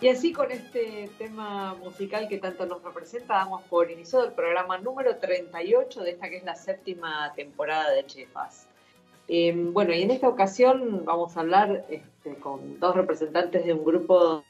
[0.00, 4.78] Y así con este tema musical que tanto nos representa, damos por iniciado el programa
[4.78, 8.66] número 38 de esta que es la séptima temporada de Chefas.
[9.28, 13.84] Eh, bueno, y en esta ocasión vamos a hablar este, con dos representantes de un
[13.84, 14.42] grupo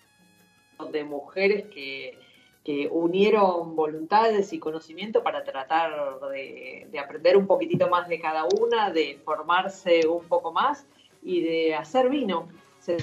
[0.92, 2.16] de mujeres que,
[2.62, 8.44] que unieron voluntades y conocimiento para tratar de, de aprender un poquitito más de cada
[8.44, 10.86] una, de formarse un poco más
[11.24, 12.48] y de hacer vino.
[12.78, 12.98] Se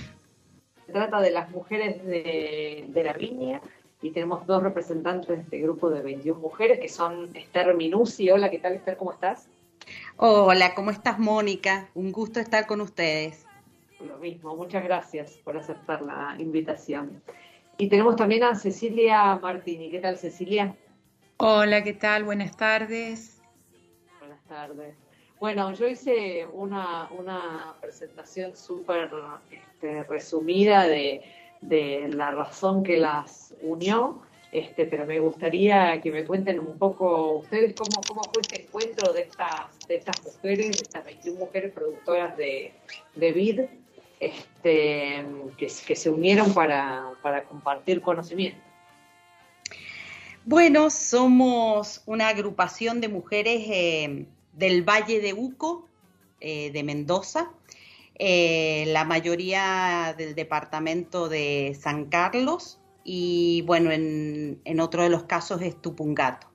[0.92, 3.62] trata de las mujeres de, de la viña
[4.02, 8.30] y tenemos dos representantes de este grupo de 21 mujeres que son Esther Minucci.
[8.30, 8.98] Hola, ¿qué tal Esther?
[8.98, 9.50] ¿Cómo estás?
[10.18, 11.90] Hola, ¿cómo estás, Mónica?
[11.96, 13.46] Un gusto estar con ustedes.
[14.00, 17.24] Lo mismo, muchas gracias por aceptar la invitación.
[17.78, 19.90] Y tenemos también a Cecilia Martini.
[19.90, 20.76] ¿Qué tal, Cecilia?
[21.38, 22.24] Hola, ¿qué tal?
[22.24, 23.42] Buenas tardes.
[24.20, 25.07] Buenas tardes.
[25.40, 29.12] Bueno, yo hice una, una presentación súper
[29.52, 31.22] este, resumida de,
[31.62, 34.22] de la razón que las unió,
[34.52, 39.14] este, pero me gustaría que me cuenten un poco ustedes cómo, cómo fue este encuentro
[39.14, 42.74] de estas, de estas mujeres, de estas 21 mujeres productoras de,
[43.16, 43.62] de vid,
[44.20, 45.24] este,
[45.58, 48.60] que, que se unieron para, para compartir conocimiento.
[50.46, 54.26] Bueno, somos una agrupación de mujeres eh,
[54.58, 55.88] del Valle de Uco,
[56.42, 57.52] eh, de Mendoza,
[58.16, 65.62] eh, la mayoría del departamento de San Carlos y bueno, en, otro de los casos
[65.62, 66.48] es Tupungato.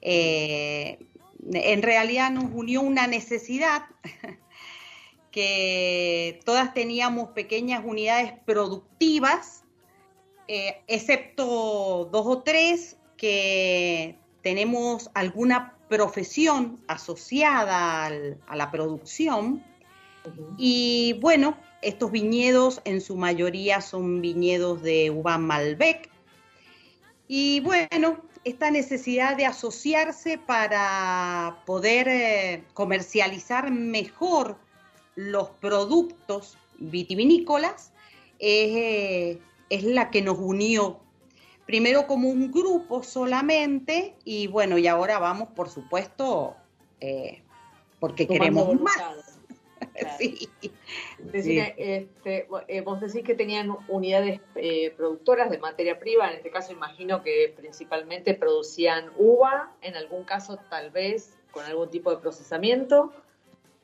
[0.00, 0.98] Eh,
[1.52, 3.82] en realidad nos unió una necesidad
[5.30, 9.64] que todas teníamos pequeñas unidades productivas,
[10.48, 19.62] excepto dos o tres que tenemos alguna profesión asociada al- a la producción.
[20.58, 26.10] Y bueno, estos viñedos en su mayoría son viñedos de uva Malbec.
[27.28, 34.56] Y bueno, esta necesidad de asociarse para poder eh, comercializar mejor
[35.16, 37.92] los productos vitivinícolas
[38.38, 41.00] es, eh, es la que nos unió.
[41.66, 46.56] Primero como un grupo solamente y bueno, y ahora vamos, por supuesto,
[47.00, 47.42] eh,
[47.98, 48.96] porque Sumando queremos más.
[48.96, 49.32] voluntades.
[49.92, 50.16] Claro.
[50.18, 50.48] Sí.
[51.30, 56.50] Cecilia, este, eh, vos decís que tenían unidades eh, productoras de materia prima, en este
[56.50, 62.18] caso imagino que principalmente producían uva, en algún caso tal vez con algún tipo de
[62.18, 63.12] procesamiento,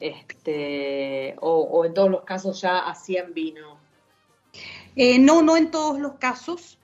[0.00, 3.78] este, o, o en todos los casos ya hacían vino.
[4.96, 6.78] Eh, no, no en todos los casos.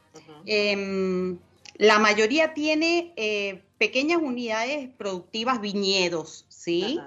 [0.46, 1.38] Em,
[1.74, 7.00] la mayoría tiene eh, pequeñas unidades productivas viñedos, ¿sí?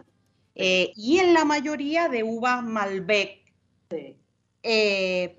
[0.56, 3.40] Eh, y en la mayoría de uvas Malbec,
[3.90, 4.16] sí.
[4.64, 5.38] eh,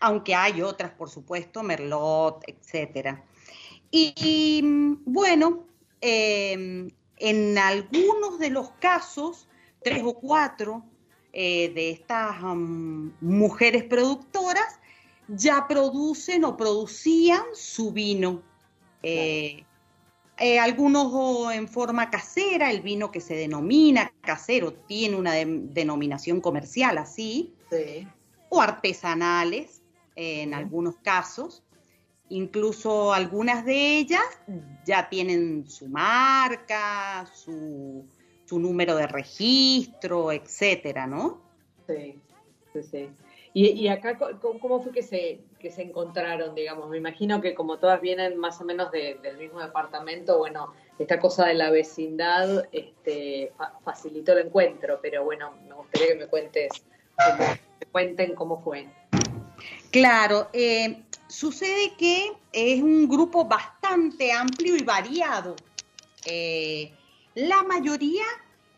[0.00, 3.24] aunque hay otras, por supuesto, Merlot, etcétera.
[3.90, 4.62] Y, y,
[5.04, 5.66] bueno,
[6.00, 9.46] eh, en algunos de los casos,
[9.82, 10.84] tres o cuatro
[11.32, 14.79] eh, de estas mm, mujeres productoras
[15.36, 18.42] ya producen o producían su vino.
[19.02, 19.64] Eh,
[20.38, 25.46] eh, algunos o en forma casera, el vino que se denomina casero tiene una de-
[25.46, 28.06] denominación comercial así, Sí.
[28.48, 29.82] o artesanales
[30.16, 31.62] eh, en algunos casos.
[32.30, 34.22] Incluso algunas de ellas
[34.84, 38.04] ya tienen su marca, su,
[38.44, 41.40] su número de registro, etcétera, ¿no?
[41.86, 42.18] Sí,
[42.72, 43.08] sí, sí.
[43.52, 46.88] Y, acá, ¿cómo fue que se, que se encontraron, digamos?
[46.88, 51.18] Me imagino que como todas vienen más o menos de- del mismo departamento, bueno, esta
[51.18, 53.52] cosa de la vecindad este,
[53.84, 56.68] facilitó el encuentro, pero bueno, me gustaría que me cuentes,
[57.80, 58.86] me cuenten cómo fue.
[59.90, 65.56] Claro, eh, sucede que es un grupo bastante amplio y variado.
[66.24, 66.92] Eh,
[67.34, 68.24] la mayoría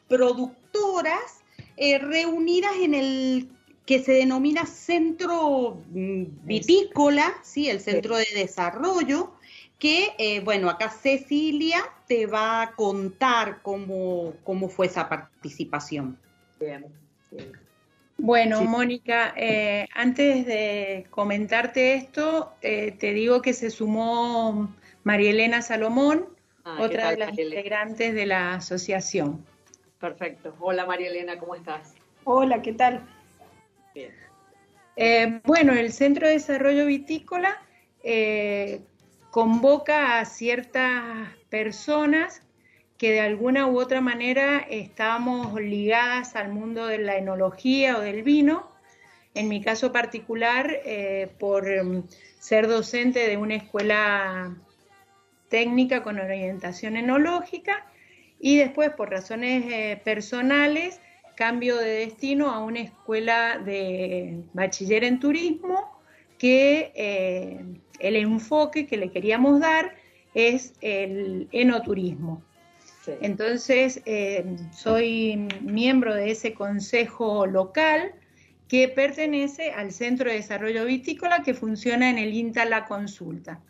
[0.08, 1.42] productoras
[1.76, 3.48] eh, reunidas en el
[3.86, 7.68] que se denomina Centro mm, Vitícola, ¿sí?
[7.68, 9.32] el Centro de Desarrollo,
[9.78, 16.16] que, eh, bueno, acá Cecilia te va a contar cómo, cómo fue esa participación.
[16.60, 16.86] Bien,
[18.18, 25.62] Bueno, Mónica, eh, antes de comentarte esto, eh, te digo que se sumó María Elena
[25.62, 26.28] Salomón,
[26.64, 29.44] ah, otra de las integrantes de la asociación.
[29.98, 30.54] Perfecto.
[30.60, 31.94] Hola María Elena, ¿cómo estás?
[32.22, 33.04] Hola, ¿qué tal?
[33.94, 35.40] Bien.
[35.44, 37.60] bueno, el Centro de Desarrollo Vitícola
[39.30, 42.42] convoca a ciertas personas
[43.02, 48.22] que de alguna u otra manera estábamos ligadas al mundo de la enología o del
[48.22, 48.70] vino.
[49.34, 52.04] En mi caso particular, eh, por em,
[52.38, 54.54] ser docente de una escuela
[55.48, 57.86] técnica con orientación enológica
[58.38, 61.00] y después por razones eh, personales
[61.42, 65.90] cambio de destino a una escuela de bachiller en turismo
[66.38, 67.64] que eh,
[67.98, 69.96] el enfoque que le queríamos dar
[70.34, 72.44] es el enoturismo.
[73.20, 78.14] Entonces, eh, soy miembro de ese consejo local
[78.68, 83.60] que pertenece al Centro de Desarrollo Vitícola que funciona en el INTA La Consulta.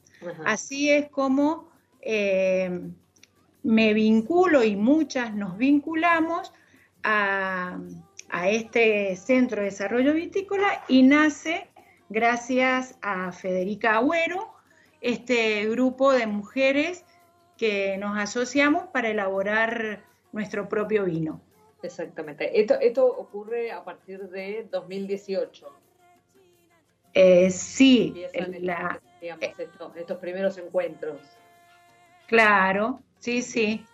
[0.44, 1.70] Así es como
[2.02, 2.82] eh,
[3.62, 6.52] me vinculo y muchas nos vinculamos
[7.02, 7.78] a,
[8.30, 11.68] a este Centro de Desarrollo Vitícola y nace
[12.08, 14.52] gracias a Federica Agüero,
[15.00, 17.04] este grupo de mujeres
[17.56, 21.40] que nos asociamos para elaborar nuestro propio vino.
[21.82, 22.60] Exactamente.
[22.60, 25.66] Esto, esto ocurre a partir de 2018.
[27.14, 28.24] Eh, sí.
[28.60, 29.44] La, digamos,
[29.94, 31.20] estos, primeros encuentros.
[32.26, 33.84] Claro, sí, sí.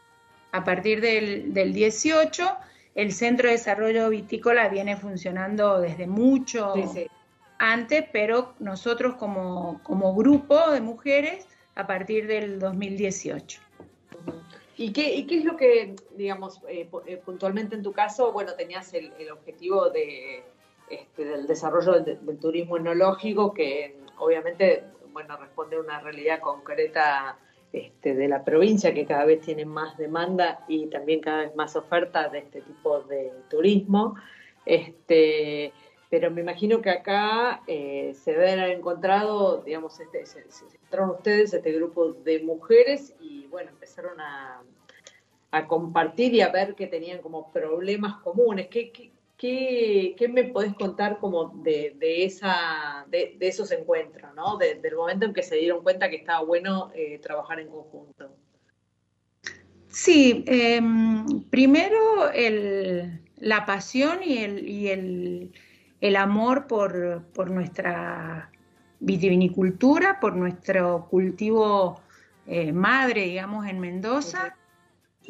[0.52, 2.56] A partir del, del 18,
[2.98, 7.08] el Centro de Desarrollo Vitícola viene funcionando desde mucho, sí, sí
[7.58, 9.80] antes, pero nosotros como,
[10.14, 13.60] grupo de mujeres a partir del 2018.
[14.76, 18.94] ¿Y qué, qué es lo que, digamos, eh, eh, puntualmente en tu caso, bueno, tenías
[18.94, 20.44] el, objetivo de,
[20.88, 27.36] este, del desarrollo del, turismo enológico, que obviamente, bueno, responde a una realidad concreta
[27.72, 31.76] este, de la provincia, que cada vez tiene más demanda y también cada vez más
[31.76, 34.16] oferta de este tipo de turismo.
[34.64, 35.72] Este,
[36.10, 41.72] pero me imagino que acá eh, se deben encontrado, digamos, este, se, encontraron ustedes, este
[41.72, 44.62] grupo de mujeres, y bueno, empezaron a,
[45.66, 48.68] compartir y a ver que tenían como problemas comunes.
[48.68, 54.56] ¿Qué, qué, me podés contar como de, esa, de, esos encuentros, ¿no?
[54.56, 58.30] del momento en que se dieron cuenta que estaba bueno eh, trabajar en conjunto.
[59.88, 65.52] Sí, em, primero el, la pasión y el, y el
[66.00, 68.50] el amor por, nuestra
[69.00, 72.00] vitivinicultura, por nuestro cultivo
[72.46, 74.56] eh, madre, digamos, en Mendoza.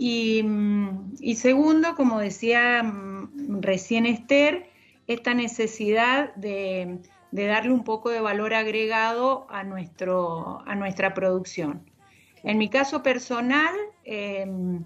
[0.01, 4.71] Y, segundo, como decía mm, recién Esther,
[5.09, 7.01] esta necesidad de,
[7.33, 11.91] darle un poco de valor agregado a, nuestro, a nuestra producción.
[12.45, 14.85] En mi caso personal, em,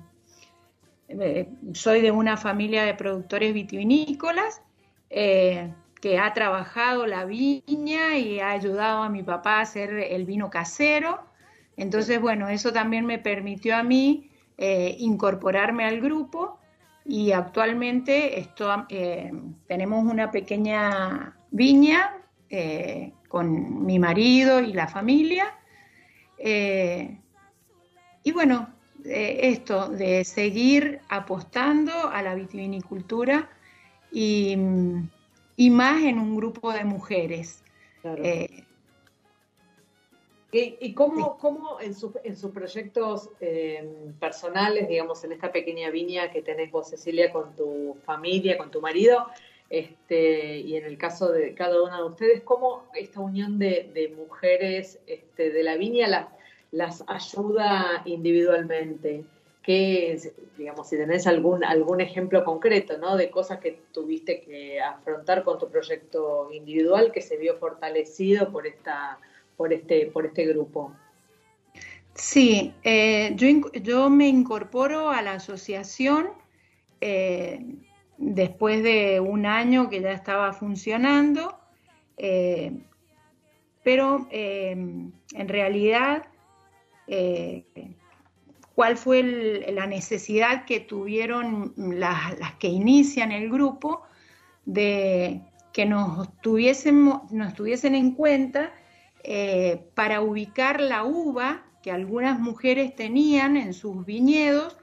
[1.09, 4.63] eh, soy de una familia de productores vitivinícolas
[5.11, 10.25] eh, que ha trabajado la viña y ha ayudado a mi papá a hacer el
[10.25, 11.21] vino casero.
[11.77, 16.59] Entonces, bueno, eso también me permitió a mí eh, incorporarme al grupo
[17.05, 19.33] y actualmente esto, eh,
[19.67, 22.19] tenemos una pequeña viña
[23.29, 25.55] con mi marido y la familia.
[28.25, 28.69] y bueno,
[29.05, 33.49] esto de seguir apostando a la vitivinicultura
[34.13, 34.57] y,
[35.71, 37.63] más en un grupo de mujeres.
[38.05, 38.65] Eh,
[40.55, 41.95] ¿Y, cómo, cómo, en,
[42.25, 47.57] en, sus proyectos em, personales, digamos, en esta pequeña viña que tenés vos, Cecilia, con
[47.57, 49.29] tu familia, con tu marido,
[49.71, 55.01] este, y en el caso de cada una de ustedes, cómo esta unión de, mujeres
[55.07, 56.27] este, de la viña las,
[56.71, 59.25] las ayuda individualmente?
[59.63, 60.19] que,
[60.59, 63.17] digamos, si tenés algún, algún ejemplo concreto, ¿no?
[63.17, 68.67] De cosas que tuviste que afrontar con tu proyecto individual que se vio fortalecido por
[68.67, 69.21] esta,
[69.63, 70.93] por este, por este grupo.
[72.15, 76.31] Sí, eh, yo, yo, me incorporo a la asociación
[77.01, 77.65] eh,
[78.19, 81.61] después de un año que ya estaba funcionando,
[82.17, 82.73] eh,
[83.85, 86.25] pero en realidad,
[88.75, 89.23] ¿cuál fue
[89.73, 94.03] la necesidad que tuvieron las, las, que inician el grupo
[94.65, 95.41] de
[95.73, 98.73] que nos, tuviésemos, nos tuviesen en cuenta
[99.95, 104.77] para ubicar la uva que algunas mujeres tenían en sus viñedos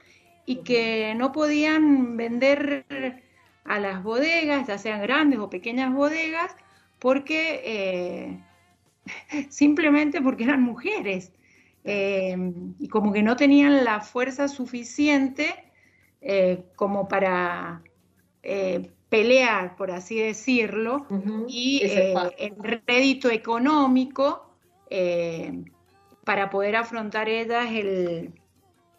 [0.46, 2.84] y que no podían vender
[3.64, 6.56] a las bodegas, ya sean grandes o pequeñas bodegas,
[6.98, 8.40] porque eh,
[9.48, 11.32] simplemente porque eran mujeres
[11.84, 12.36] eh,
[12.78, 15.72] y como que no tenían la fuerza suficiente
[16.20, 17.82] eh, como para
[19.10, 21.06] pelear, por así decirlo,
[21.48, 21.82] y
[22.38, 22.54] el
[22.86, 24.46] rédito económico
[26.24, 28.32] para poder afrontar ellas el,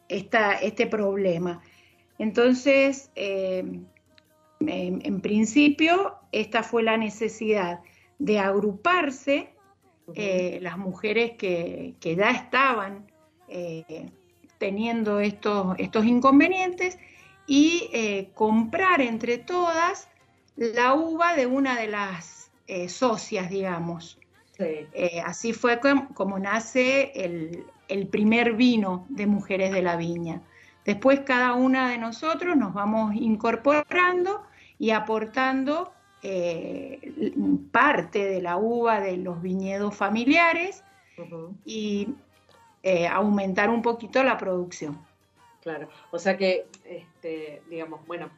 [0.10, 1.62] este problema.
[2.18, 3.64] Entonces, eh,
[4.60, 7.80] en, principio, esta fue la necesidad
[8.20, 9.54] de agruparse
[10.14, 13.08] eh, las mujeres que, ya estaban
[13.48, 14.12] eh,
[14.58, 17.00] teniendo estos, estos inconvenientes
[17.54, 20.08] y comprar entre todas
[20.56, 22.52] la uva de una de las
[22.88, 24.18] socias, digamos.
[24.94, 25.80] Eh, así fue
[26.14, 30.42] como, nace el, primer vino de Mujeres de la Viña.
[30.86, 34.44] Después cada una de nosotros nos vamos incorporando
[34.80, 35.92] y aportando
[36.24, 37.32] eh,
[37.72, 40.84] parte de la uva de los viñedos familiares
[41.66, 42.10] y
[42.84, 45.00] eh, aumentar un poquito la producción.
[45.62, 48.32] Claro, o sea que, este, digamos, bueno,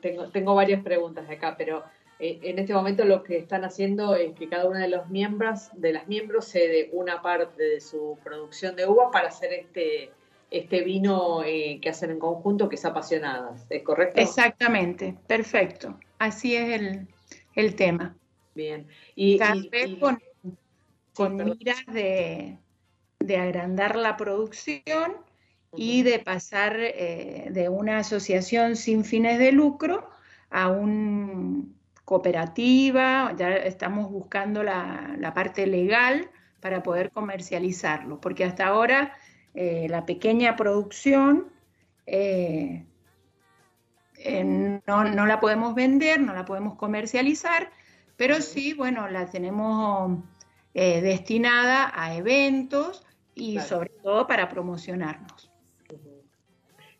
[0.00, 1.84] tengo, tengo varias preguntas de acá, pero
[2.18, 5.70] eh, en este momento lo que están haciendo es que cada una de los miembros,
[5.74, 10.10] de las miembros cede una parte de su producción de uva para hacer este,
[10.50, 14.20] este vino eh, que hacen en conjunto, que es apasionadas, ¿es correcto?
[14.20, 15.98] Exactamente, perfecto.
[16.18, 17.06] Así es
[17.54, 18.16] el, tema.
[18.54, 18.88] Bien.
[19.14, 20.20] Y, Tal vez con,
[21.14, 22.58] con miras de,
[23.36, 25.27] agrandar la producción
[25.76, 30.08] y de pasar eh, de una asociación sin fines de lucro
[30.50, 39.12] a un cooperativa, ya estamos buscando la, parte legal para poder comercializarlo, porque hasta ahora
[39.52, 41.52] eh, la pequeña producción
[42.06, 42.86] eh,
[44.16, 47.70] eh, no, la podemos vender, no la podemos comercializar,
[48.16, 50.18] pero sí, bueno, la tenemos
[50.72, 55.47] destinada a eventos y sobre todo para promocionarnos.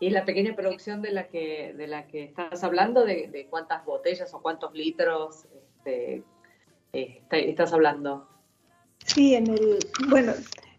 [0.01, 4.33] Y la pequeña producción de la que, de la que estás hablando, de, cuántas botellas
[4.33, 6.23] o cuántos litros este,
[6.93, 8.29] eh, estás hablando.
[9.05, 9.79] Sí, en el,
[10.09, 10.35] bueno,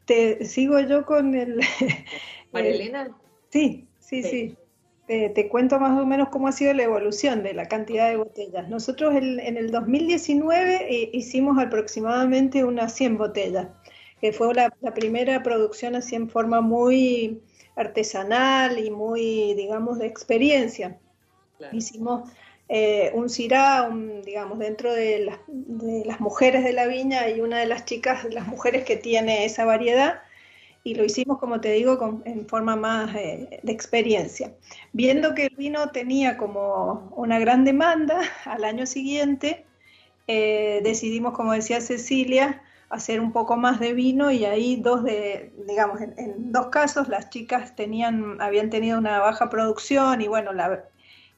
[0.06, 1.60] te sigo yo con el...
[2.52, 3.16] Marilena.
[3.50, 4.58] sí, sí, sí.
[5.06, 8.70] te cuento más o menos cómo ha sido la evolución de la cantidad de botellas.
[8.70, 13.68] Nosotros en el 2019 eh, hicimos aproximadamente unas 100 botellas,
[14.22, 17.42] que fue la, la primera producción así en forma muy
[17.80, 20.98] artesanal y muy, digamos, de experiencia.
[21.72, 22.30] Hicimos
[22.68, 23.90] eh, un cirá,
[24.24, 28.26] digamos, dentro de las, de las, mujeres de la viña y una de las chicas,
[28.26, 30.22] las mujeres que tiene esa variedad,
[30.84, 34.54] y lo hicimos, como te digo, en forma más eh, de experiencia.
[34.94, 39.66] Viendo que el vino tenía como una gran demanda, al año siguiente
[40.28, 45.54] eh, decidimos, como decía Cecilia, hacer un poco más de vino y ahí dos de,
[45.68, 50.86] digamos, en, dos casos las chicas tenían, habían tenido una baja producción y bueno, la,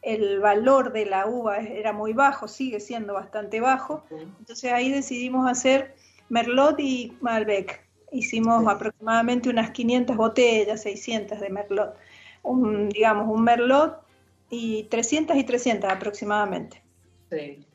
[0.02, 4.04] el valor de la uva era muy bajo, sigue siendo bastante bajo.
[4.40, 5.96] Entonces ahí decidimos hacer
[6.30, 7.86] Merlot y Malbec.
[8.12, 11.96] Hicimos aproximadamente unas 500 botellas, 600 de Merlot.
[12.44, 14.02] Un, digamos, un Merlot
[14.50, 16.82] y 300 y 300 aproximadamente.
[17.30, 17.66] Sí.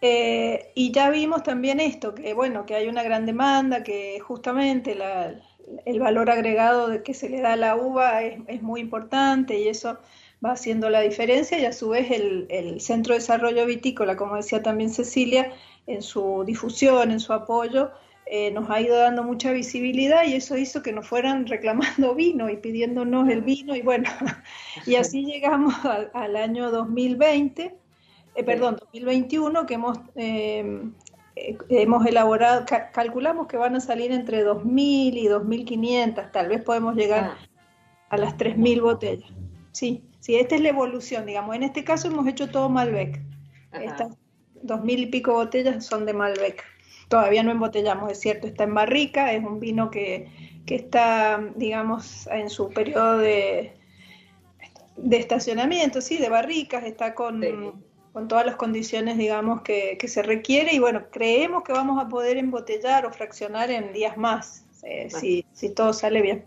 [0.00, 4.96] Eh, y ya vimos también esto, que bueno, que hay una gran demanda, que justamente
[5.84, 9.68] el valor agregado de que se le da a la uva es, muy importante y
[9.68, 9.98] eso
[10.44, 14.62] va haciendo la diferencia y a su vez el, Centro de Desarrollo Vitícola, como decía
[14.62, 15.52] también Cecilia,
[15.88, 17.90] en su difusión, en su apoyo,
[18.26, 22.48] eh, nos ha ido dando mucha visibilidad y eso hizo que nos fueran reclamando vino
[22.50, 24.08] y pidiéndonos el vino y bueno,
[24.86, 27.74] y así llegamos al, al año 2020
[28.38, 30.80] eh, perdón, 2021, que hemos, eh,
[31.34, 36.94] eh, hemos elaborado, calculamos que van a salir entre 2.000 y 2.500, tal vez podemos
[36.94, 37.38] llegar ah.
[38.10, 39.28] a las 3.000 botellas.
[39.72, 41.56] Sí, sí, esta es la evolución, digamos.
[41.56, 43.20] En este caso hemos hecho todo Malbec.
[43.72, 44.16] Estas
[44.62, 46.62] 2.000 y pico botellas son de Malbec.
[47.08, 50.28] Todavía no embotellamos, es cierto, está en barrica, es un vino que,
[50.64, 53.72] que está, digamos, en su periodo de,
[54.96, 57.42] de estacionamiento, sí, de barricas, está con,
[58.18, 62.08] con todas las condiciones, digamos, que, que, se requiere y bueno, creemos que vamos a
[62.08, 66.44] poder embotellar o fraccionar en días más, eh, si, si, todo sale bien.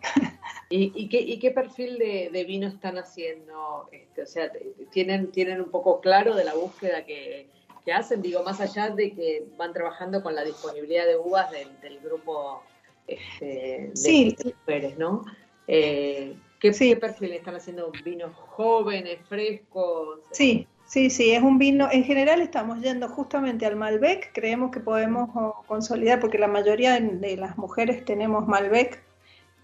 [0.70, 3.88] ¿Y, y, qué, y qué, perfil de, de, vino están haciendo?
[3.94, 4.52] Este, o sea,
[4.92, 7.48] ¿tienen, ¿tienen un poco claro de la búsqueda que,
[7.86, 8.22] que, hacen?
[8.22, 12.64] Digo, más allá de que van trabajando con la disponibilidad de uvas del, del grupo
[13.08, 14.36] este, de sí.
[14.44, 15.24] mujeres, ¿no?
[15.70, 16.90] Eh, ¿Qué, sí.
[16.90, 17.92] ¿Qué perfil están haciendo?
[18.04, 20.20] ¿Vinos jóvenes, frescos?
[20.32, 24.82] Sí, sí, sí, es un vino, en general estamos yendo justamente al Malbec, creemos que
[24.82, 25.30] podemos
[25.66, 29.02] consolidar, porque la mayoría de las mujeres tenemos Malbec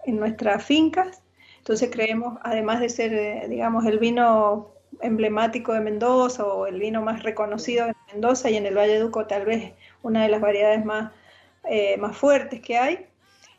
[0.05, 1.21] en nuestras fincas,
[1.57, 4.69] entonces creemos, además de ser, eh, digamos, el vino
[5.01, 8.99] emblemático de Mendoza o el vino más reconocido en Mendoza y en el Valle de
[8.99, 11.11] Duco tal vez una de las variedades más,
[11.69, 13.05] eh, más fuertes que hay,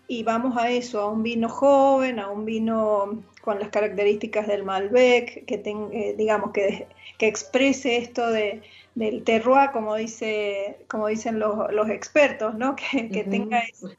[0.06, 4.62] y vamos a eso, a un vino joven, a un vino con las características del
[4.62, 6.86] Malbec, que ten, eh, digamos que,
[7.16, 8.60] que, exprese esto de,
[8.94, 12.76] del terroir, como dice, como dicen los, los expertos, ¿no?
[12.90, 13.30] Que, que uh -huh.
[13.30, 13.96] tenga ese,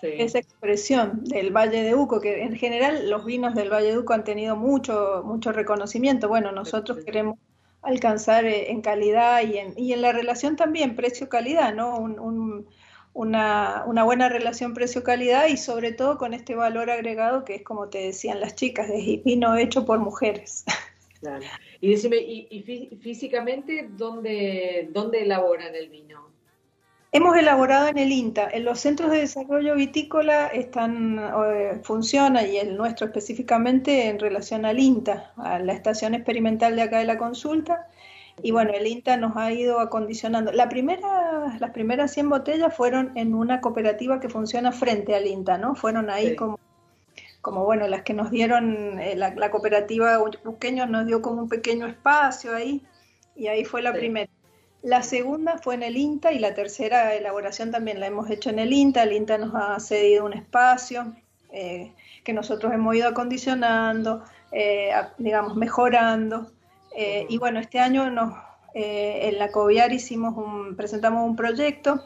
[0.00, 0.06] sí.
[0.18, 4.12] esa expresión del Valle de Uco, que en general los vinos del Valle de Uco
[4.12, 6.28] han tenido mucho, mucho reconocimiento.
[6.28, 7.04] Bueno, nosotros sí.
[7.06, 7.40] queremos
[7.82, 11.98] alcanzar eh, en calidad y en, y en la relación también precio-calidad, ¿no?
[11.98, 12.68] Un, un,
[13.18, 17.88] una, una, buena relación precio-calidad y sobre todo con este valor agregado que es como
[17.88, 20.64] te decían las chicas, es vino hecho por mujeres.
[21.20, 21.44] Claro.
[21.80, 26.28] Y decime, ¿y, y físicamente dónde, dónde elaboran el vino?
[27.10, 28.48] Hemos elaborado en el INTA.
[28.52, 34.64] En los centros de desarrollo vitícola están eh, funciona y el nuestro específicamente en relación
[34.64, 37.88] al INTA, a la estación experimental de acá de la consulta.
[38.42, 40.52] Y bueno, el INTA nos ha ido acondicionando.
[40.52, 45.58] La primera, las primeras 100 botellas fueron en una cooperativa que funciona frente al INTA,
[45.58, 45.74] ¿no?
[45.74, 46.36] Fueron ahí sí.
[46.36, 46.58] como,
[47.40, 51.48] como, bueno, las que nos dieron, eh, la, la, cooperativa Busqueño nos dio como un
[51.48, 52.82] pequeño espacio ahí,
[53.34, 53.98] y ahí fue la sí.
[53.98, 54.30] primera.
[54.82, 58.60] La segunda fue en el INTA y la tercera elaboración también la hemos hecho en
[58.60, 59.02] el INTA.
[59.02, 61.14] El INTA nos ha cedido un espacio
[61.50, 64.22] eh, que nosotros hemos ido acondicionando,
[64.52, 66.52] eh, digamos, mejorando.
[67.00, 68.34] Eh, y bueno, este año nos,
[68.74, 72.02] eh, en la COVIAR hicimos un, presentamos un proyecto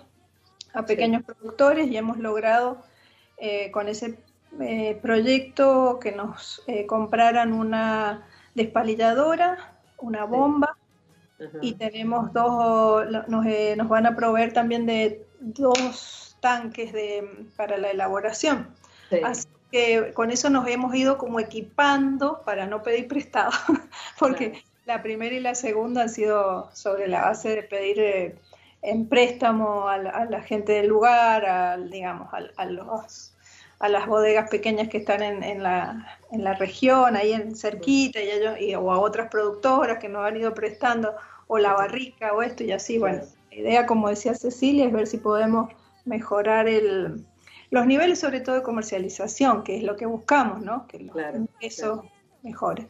[0.75, 1.33] a pequeños sí.
[1.33, 2.83] productores y hemos logrado
[3.39, 4.19] eh, con ese
[5.01, 10.77] proyecto que nos compraran una despalilladora, una bomba
[11.39, 11.47] sí.
[11.63, 17.93] y tenemos dos, nos, nos, van a proveer también de dos tanques de, para la
[17.93, 18.69] elaboración.
[19.09, 19.21] Sí.
[19.25, 23.53] Así que con eso nos hemos ido como equipando para no pedir prestado,
[24.19, 28.35] porque claro la primera y la segunda han sido sobre la base de pedir eh,
[28.83, 33.35] en préstamo a la, a la, gente del lugar, a, digamos, a, a, los,
[33.79, 38.21] a las bodegas pequeñas que están en, en, la, en la región, ahí en cerquita,
[38.21, 41.15] y ellos, y, o a otras productoras que nos han ido prestando,
[41.47, 45.07] o la barrica, o esto, y así, bueno, la idea, como decía Cecilia, es ver
[45.07, 45.73] si podemos
[46.05, 47.25] mejorar el,
[47.71, 50.87] los niveles, sobre todo de comercialización, que es lo que buscamos, ¿no?
[50.89, 52.11] Que claro, eso claro.
[52.43, 52.89] mejore.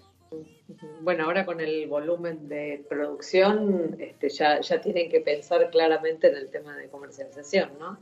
[1.01, 6.37] Bueno, ahora con el volumen de producción, este, ya, ya tienen que pensar claramente en
[6.37, 7.99] el tema de comercialización, ¿no?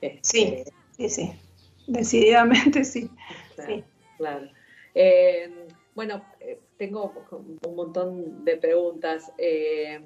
[0.00, 0.64] Este, sí,
[0.96, 1.32] sí, sí,
[1.86, 3.10] decididamente sí.
[3.54, 3.74] Claro.
[3.74, 3.84] Sí.
[4.18, 4.48] claro.
[4.94, 5.50] Eh,
[5.94, 9.32] bueno, eh, tengo un montón de preguntas.
[9.38, 10.00] Eh,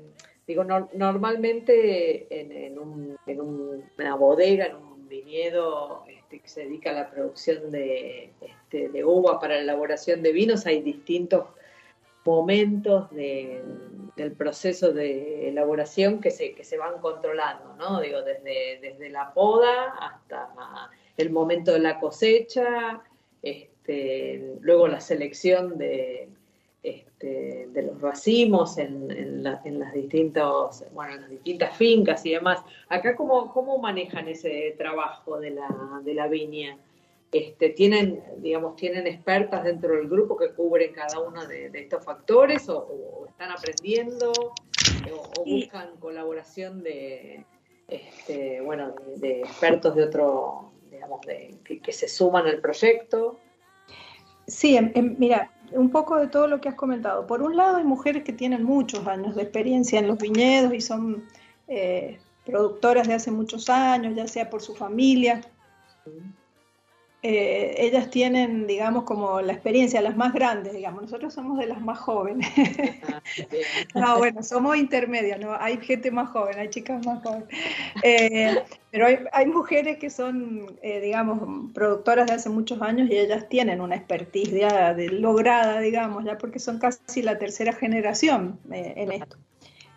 [0.47, 6.49] digo, no, normalmente en, en, un, en un, una bodega, en un viñedo este, que
[6.49, 10.83] se dedica a la producción de, este, de uva para la elaboración de vinos, hay
[10.83, 11.45] distintos
[12.29, 13.63] momentos de,
[14.15, 18.01] del proceso de elaboración que se, que se van controlando, ¿no?
[18.03, 20.51] Digo, desde, desde la poda hasta
[21.17, 23.01] el momento de la cosecha,
[23.43, 26.29] este, luego la selección de,
[26.83, 32.27] este, de los racimos en, en, la, en, las distintos, bueno, en las distintas fincas
[32.27, 32.61] y demás.
[32.91, 35.69] Acá, ¿cómo, cómo manejan ese trabajo de la,
[36.05, 36.77] de la viña?
[37.31, 42.03] Este, tienen, digamos, tienen expertas dentro del grupo que cubren cada uno de, de estos
[42.03, 47.45] factores o, o, están aprendiendo o, o buscan colaboración de,
[47.87, 53.39] este, bueno, de, de, expertos de otro, digamos, de, que, que, se suman al proyecto.
[54.47, 57.27] Sí, en, en, mira, un poco de todo lo que has comentado.
[57.27, 60.81] Por un lado, hay mujeres que tienen muchos años de experiencia en los viñedos y
[60.81, 61.29] son
[61.67, 65.43] eh, productoras de hace muchos años, ya sea por su familia
[67.21, 71.03] eh, ellas tienen, digamos, como la experiencia, las más grandes, digamos.
[71.03, 72.49] Nosotros somos de las más jóvenes.
[73.95, 75.55] Ah, no, bueno, somos intermedias, ¿no?
[75.59, 77.49] Hay gente más joven, hay chicas más jóvenes.
[78.03, 78.57] Eh,
[78.91, 83.81] pero hay, mujeres que son, eh, digamos, productoras de hace muchos años y ellas tienen
[83.81, 89.37] una expertise ya lograda, digamos, ya porque son casi la tercera generación en esto.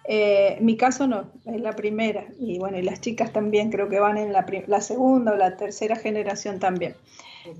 [0.06, 2.26] Eh, mi caso no, es la primera.
[2.40, 5.96] Y bueno, y las chicas también creo que van en la, segunda o la tercera
[5.96, 6.96] generación también.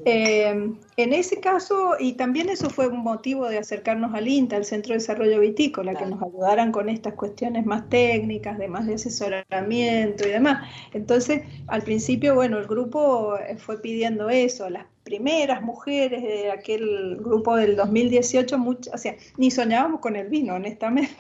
[0.06, 4.66] Eh, en ese caso, y también eso fue un motivo de acercarnos al INTA, al
[4.66, 8.96] Centro de Desarrollo Vitícola, que nos ayudaran con estas cuestiones más técnicas, de más de
[8.96, 10.70] asesoramiento y demás.
[10.94, 17.58] Entonces, al principio, bueno, el grupo fue pidiendo eso, las primeras mujeres de aquel grupo
[17.58, 18.56] del 2018,
[18.94, 21.18] o sea, ni soñábamos con el vino, honestamente.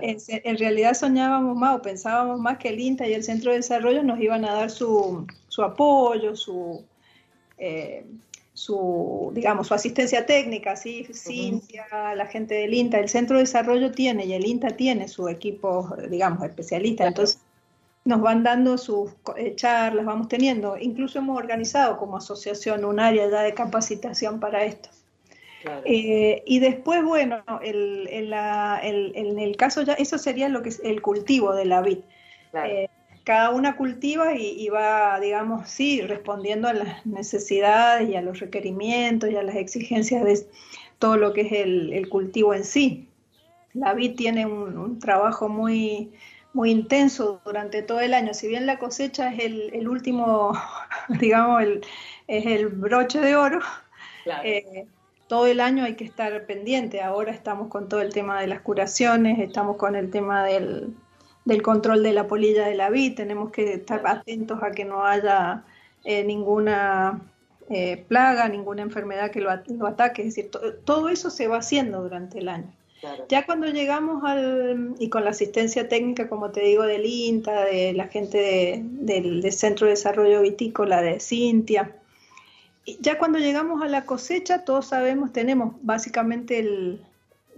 [0.00, 4.02] En, realidad soñábamos más o pensábamos más que el INTA y el Centro de Desarrollo
[4.02, 5.24] nos iban a dar su,
[5.58, 6.84] apoyo, su,
[7.58, 8.04] eh,
[8.52, 11.06] su, digamos, su asistencia técnica, ¿sí?
[11.12, 15.28] Cintia, la gente del INTA, el Centro de Desarrollo tiene y el INTA tiene su
[15.28, 17.38] equipo, digamos, especialista, entonces
[18.06, 23.28] nos van dando sus eh, charlas, vamos teniendo, incluso hemos organizado como asociación un área
[23.28, 24.88] ya de capacitación para esto.
[25.84, 31.02] Eh, y después, bueno, el, en el caso ya, eso sería lo que es el
[31.02, 31.98] cultivo de la vid.
[32.54, 32.88] Eh,
[33.24, 39.28] cada una cultiva y, va, digamos, sí, respondiendo a las necesidades y a los requerimientos
[39.30, 40.46] y a las exigencias de
[41.00, 43.08] todo lo que es el, cultivo en sí.
[43.74, 46.12] La vid tiene un trabajo muy,
[46.56, 48.32] muy intenso durante todo el año.
[48.32, 50.54] Si bien la cosecha es el, último,
[51.20, 51.84] digamos, el,
[52.26, 53.60] es el broche de oro,
[54.42, 54.86] eh,
[55.28, 57.02] todo el año hay que estar pendiente.
[57.02, 60.96] Ahora estamos con todo el tema de las curaciones, estamos con el tema del,
[61.62, 65.62] control de la polilla de la vid, tenemos que estar atentos a que no haya
[66.04, 67.20] eh, ninguna
[67.68, 70.22] eh, plaga, ninguna enfermedad que lo, ataque.
[70.22, 70.50] Es decir,
[70.86, 72.72] todo eso se va haciendo durante el año.
[73.28, 77.92] Ya cuando llegamos al, y con la asistencia técnica, como te digo, del INTA, de
[77.92, 81.94] la gente del, Centro de Desarrollo Vitícola, de Cintia,
[83.00, 87.00] ya cuando llegamos a la cosecha, todos sabemos, tenemos básicamente el,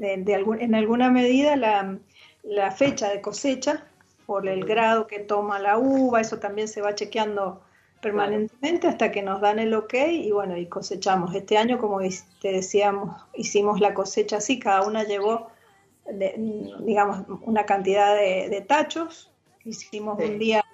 [0.00, 1.98] en alguna medida la,
[2.42, 3.84] la, fecha de cosecha
[4.26, 7.60] por el grado que toma la uva, eso también se va chequeando
[8.00, 11.34] permanentemente hasta que nos dan el ok y bueno, y cosechamos.
[11.34, 12.00] Este año, como
[12.40, 15.48] te decíamos, hicimos la cosecha así, cada una llevó,
[16.80, 19.32] digamos, una cantidad de, tachos,
[19.64, 20.64] hicimos un día,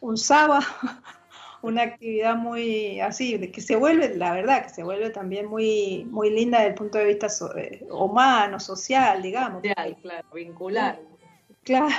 [0.00, 0.64] un sábado,
[1.62, 6.30] una actividad muy así, que se vuelve, la verdad, que se vuelve también muy, muy
[6.30, 9.62] linda desde el punto de vista eh, humano, social, digamos.
[9.62, 11.00] Social, claro, vincular.
[11.62, 11.94] Claro.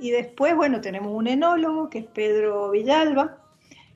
[0.00, 3.36] Y después, bueno, tenemos un enólogo que es Pedro Villalba,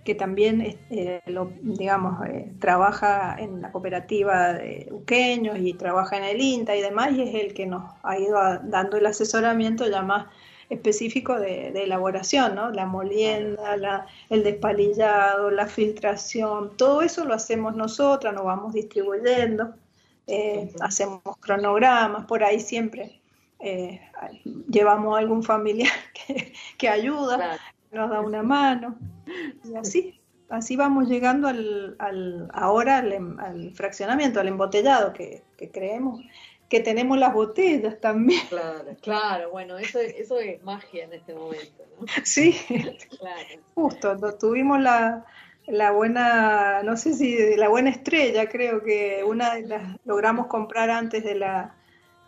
[0.05, 1.23] que también, eh,
[1.63, 7.13] digamos, eh, trabaja en la cooperativa de Uqueños y trabaja en el INTA y demás,
[7.13, 10.27] y es el que nos ha ido dando el asesoramiento ya más
[10.69, 12.71] específico de, elaboración, ¿no?
[12.71, 19.75] La molienda, la, el despalillado, la filtración, todo eso lo hacemos nosotras, nos vamos distribuyendo,
[20.27, 23.24] eh, hacemos cronogramas, por ahí siempre
[23.65, 23.99] eh,
[24.69, 25.91] llevamos a algún familiar
[26.79, 27.59] que, ayuda,
[27.91, 28.99] nos da una mano,
[29.65, 36.21] y así, así vamos llegando al, al ahora al, fraccionamiento, al embotellado que, creemos
[36.69, 38.43] que tenemos las botellas también.
[38.51, 42.07] Claro, claro, bueno, eso, eso es magia en este momento, ¿no?
[42.25, 42.61] Sí,
[43.75, 45.25] justo, tuvimos la,
[45.67, 50.91] la buena, no sé si la buena estrella, creo que una de las logramos comprar
[50.91, 51.75] antes de la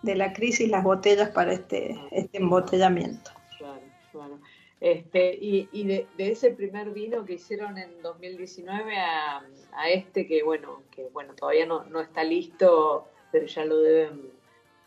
[0.06, 3.30] de la crisis las botellas para este, este embotellamiento.
[3.58, 4.38] Claro, claro.
[4.80, 9.42] Este, y, y de, ese primer vino que hicieron en 2019 a,
[9.72, 14.30] a, este que bueno, que bueno, todavía no, no está listo, pero ya lo deben,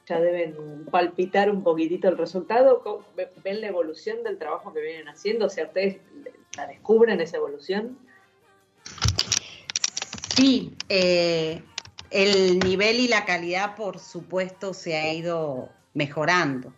[0.05, 3.03] ya deben palpitar un poquitito el resultado.
[3.43, 5.47] ¿Ven la evolución del trabajo que vienen haciendo?
[5.47, 5.97] O sea, ¿ustedes
[6.55, 7.97] la descubren esa evolución?
[10.35, 11.61] Sí, eh,
[12.11, 16.73] el nivel y la calidad, por supuesto, se ha ido mejorando.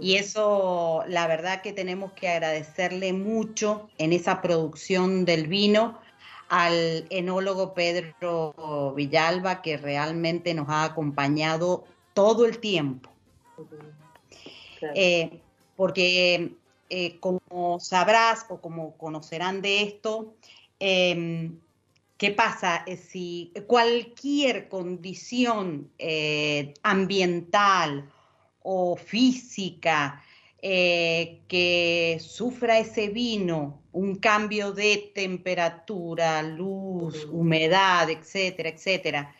[0.00, 5.98] Y eso, la verdad que tenemos que agradecerle mucho en esa producción del vino
[6.48, 13.10] al enólogo Pedro Villalba, que realmente nos ha acompañado todo el tiempo.
[14.94, 15.40] Eh,
[15.76, 16.54] porque
[16.90, 20.34] eh, como sabrás o como conocerán de esto,
[20.78, 21.58] em,
[22.22, 28.08] ¿Qué pasa eh, si cualquier condición eh, ambiental
[28.60, 30.22] o física
[30.62, 39.34] eh, que sufra ese vino un cambio de temperatura, luz, humedad, etcétera, etcétera,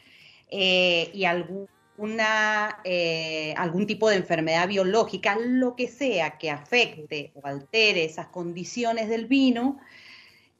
[0.50, 7.46] eh, y alguna, eh, algún tipo de enfermedad biológica, lo que sea que afecte o
[7.46, 9.78] altere esas condiciones del vino,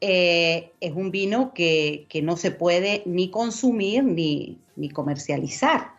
[0.03, 4.59] es un vino que, no se puede ni consumir ni,
[4.93, 5.93] comercializar.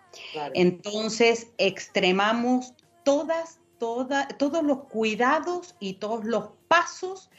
[0.53, 7.29] Entonces, extremamos todas todos los cuidados y todos los pasos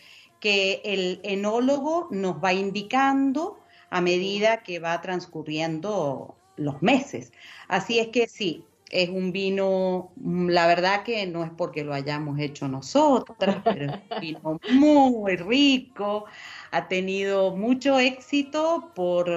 [0.40, 7.32] que el enólogo nos va indicando a medida que va transcurriendo los meses.
[7.68, 12.38] Así es que sí, es un vino, la verdad que no es porque lo hayamos
[12.38, 16.26] hecho nosotras, pero es un vino muy rico,
[16.70, 19.28] ha tenido mucho éxito por,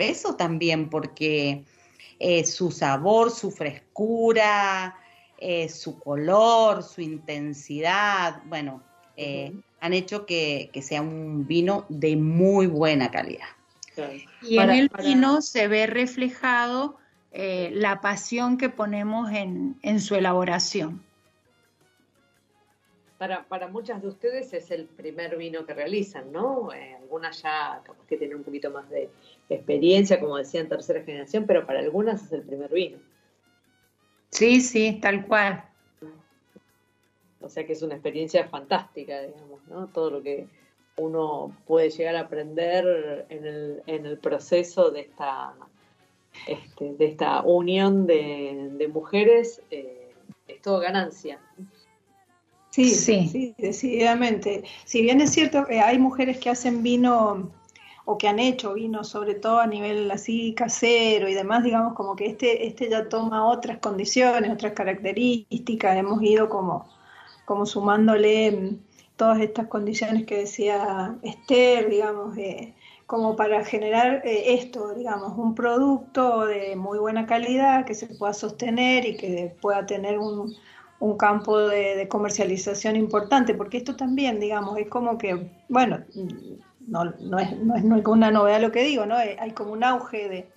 [0.00, 1.64] eso también, porque
[2.18, 4.96] eh, su sabor, su frescura,
[5.38, 8.82] eh, su color, su intensidad, bueno,
[9.16, 13.48] eh, han hecho que, sea un vino de muy buena calidad.
[14.40, 17.01] Y en el vino se ve reflejado
[17.32, 21.02] eh, la pasión que ponemos en, su elaboración.
[23.18, 26.70] Para, para, muchas de ustedes es el primer vino que realizan, ¿no?
[27.12, 29.10] algunas ya que tienen un poquito más de
[29.48, 32.98] experiencia, como decían, tercera generación, pero para algunas es el primer vino.
[34.30, 35.64] Sí, sí, tal cual.
[37.40, 39.88] O sea que es una experiencia fantástica, digamos, ¿no?
[39.88, 40.48] Todo lo que
[40.96, 45.54] uno puede llegar a aprender en el, en el proceso de esta,
[46.46, 50.12] este, de esta unión de, mujeres eh,
[50.48, 51.40] es todo ganancia.
[52.70, 54.64] Sí, sí, sí, decididamente.
[54.84, 57.50] Si bien es cierto que hay mujeres que hacen vino
[58.04, 62.16] o que han hecho vino, sobre todo a nivel así casero y demás, digamos como
[62.16, 66.88] que este, este ya toma otras condiciones, otras características, hemos ido como,
[67.44, 68.78] como sumándole
[69.16, 72.34] todas estas condiciones que decía Esther, digamos,
[73.06, 78.32] como para generar eh, esto, digamos, un producto de muy buena calidad que se pueda
[78.32, 80.54] sostener y que pueda tener un,
[81.00, 86.00] un campo de, comercialización importante, porque esto también, digamos, es como que, bueno,
[86.86, 89.20] no, no, es, no es ninguna novedad lo que digo, ¿no?
[89.20, 90.48] Eh, hay como un auge de,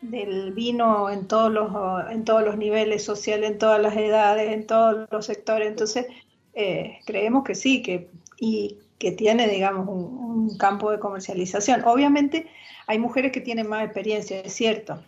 [0.00, 1.68] del vino en todos los
[2.10, 5.68] en todos los niveles sociales, en todas las edades, en todos los sectores.
[5.68, 6.06] Entonces,
[6.54, 8.08] eh, creemos que sí, que
[8.38, 11.84] y que tiene, digamos, un, campo de comercialización.
[11.84, 12.46] Obviamente,
[12.86, 15.02] hay mujeres que tienen más experiencia, es cierto,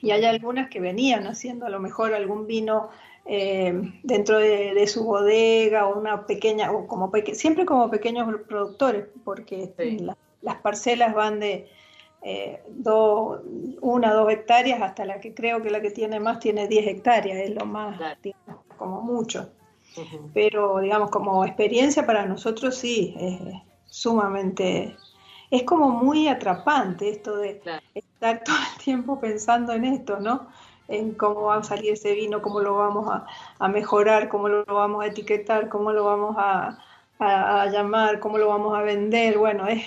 [0.00, 2.88] y hay algunas que venían haciendo a lo mejor algún vino
[3.26, 9.72] eh, dentro de, su bodega o una pequeña, o como siempre como pequeños productores, porque
[10.40, 11.68] las parcelas van de
[12.22, 13.40] eh, dos,
[13.80, 17.38] una, dos hectáreas hasta la que creo que la que tiene más tiene 10 hectáreas,
[17.38, 18.00] es lo más,
[18.76, 19.50] como mucho.
[20.34, 23.40] Pero digamos, como experiencia para nosotros sí, es
[23.86, 24.96] sumamente,
[25.50, 27.60] es como muy atrapante esto de
[27.94, 30.48] estar todo el tiempo pensando en esto, ¿no?
[30.90, 33.08] en cómo va a salir ese vino, cómo lo vamos
[33.58, 36.78] a, mejorar, cómo lo vamos a etiquetar, cómo lo vamos a,
[37.70, 39.38] llamar, cómo lo vamos a vender.
[39.38, 39.84] Bueno, es,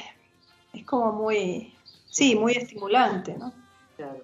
[0.74, 1.74] es como muy,
[2.10, 3.52] sí, muy estimulante, ¿no?
[3.98, 4.22] Claro,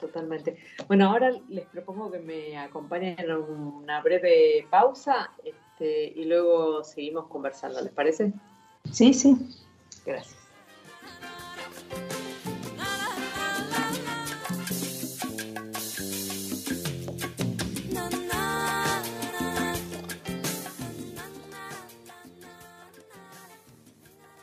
[0.00, 0.56] totalmente.
[0.88, 7.26] Bueno, ahora les propongo que me acompañen en una breve pausa este, y luego seguimos
[7.28, 8.32] conversando, ¿les parece?
[8.90, 9.36] Sí, sí.
[10.04, 10.42] Gracias.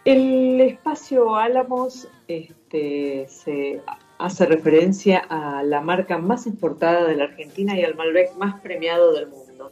[0.05, 3.79] El espacio Álamos este, se
[4.19, 9.13] hace referencia a la marca más exportada de la Argentina y al Malbec más premiado
[9.13, 9.71] del mundo.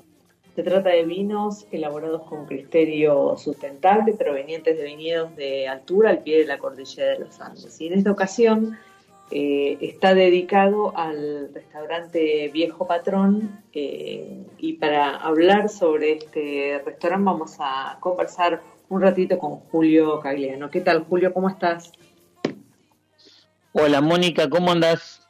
[0.55, 6.39] Se trata de vinos elaborados con criterio sustentable, provenientes de viñedos de altura al pie
[6.39, 7.79] de la cordillera de los Andes.
[7.79, 8.77] Y en esta ocasión
[9.31, 17.57] eh, está dedicado al restaurante Viejo Patrón eh, y para hablar sobre este restaurante vamos
[17.59, 20.71] a conversar un ratito con Julio Cagliano.
[20.71, 21.33] ¿Qué tal, Julio?
[21.33, 21.91] ¿Cómo estás?
[23.79, 25.21] Hola, Mónica, ¿cómo andas?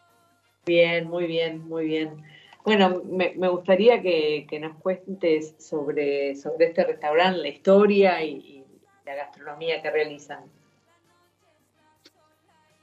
[0.65, 2.23] Bien, muy bien, muy bien.
[2.63, 8.63] Bueno, me, gustaría que, nos cuentes sobre, sobre este restaurante, la historia y,
[9.05, 10.45] la gastronomía que realizan.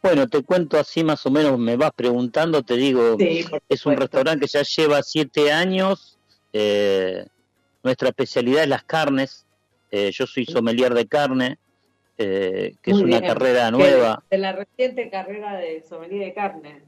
[0.03, 3.17] Bueno, te cuento así más o menos, me vas preguntando, te digo,
[3.67, 6.19] es un restaurante que ya lleva siete años,
[6.53, 7.25] eh,
[7.83, 9.47] nuestra especialidad es las carnes,
[9.91, 11.59] eh, yo soy sommelier de carne,
[12.17, 14.23] eh, que es una carrera nueva.
[14.31, 16.83] De la reciente carrera de sommelier de carne.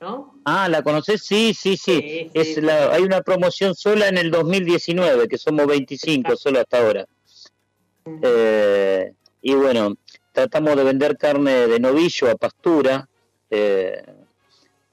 [0.00, 0.34] ¿no?
[0.44, 1.22] Ah, ¿la conoces?
[1.22, 2.30] Sí, sí, sí.
[2.34, 7.06] es la, hay una promoción sola en el 2019, que somos 25 solo hasta ahora.
[8.22, 9.94] Eh, y bueno,
[10.32, 13.08] tratamos de vender carne de novillo a pastura
[13.50, 14.02] eh,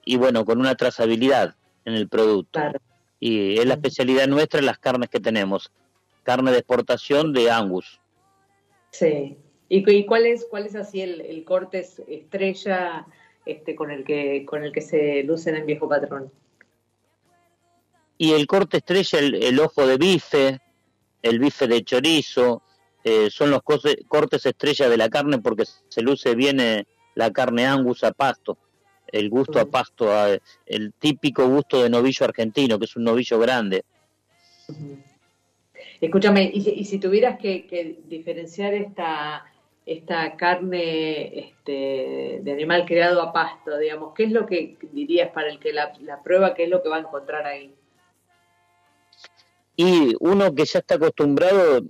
[0.04, 2.60] y bueno, con una trazabilidad en el producto.
[3.20, 5.70] Y es la especialidad nuestra las carnes que tenemos.
[6.22, 8.00] Carne de exportación de Angus.
[8.90, 9.36] Sí.
[9.74, 13.06] ¿Y, cuál es cuál es así el, el corte estrella
[13.46, 16.30] este, con el que con el que se lucen en viejo patrón?
[18.18, 20.60] Y el corte estrella, el, ojo de bife,
[21.22, 22.60] el bife de chorizo,
[23.02, 27.64] eh, son los cortes estrella de la carne porque se luce bien eh, la carne
[27.64, 28.58] angus a pasto,
[29.06, 30.12] el gusto a pasto,
[30.66, 33.86] el típico gusto de novillo argentino, que es un novillo grande.
[35.98, 39.46] Escúchame, y si, tuvieras que diferenciar esta
[39.84, 45.48] esta carne este, de animal criado a pasto, digamos, ¿qué es lo que dirías para
[45.48, 45.92] el que la,
[46.22, 47.74] prueba, qué es lo que va a encontrar ahí?
[49.76, 51.82] Y uno que ya está acostumbrado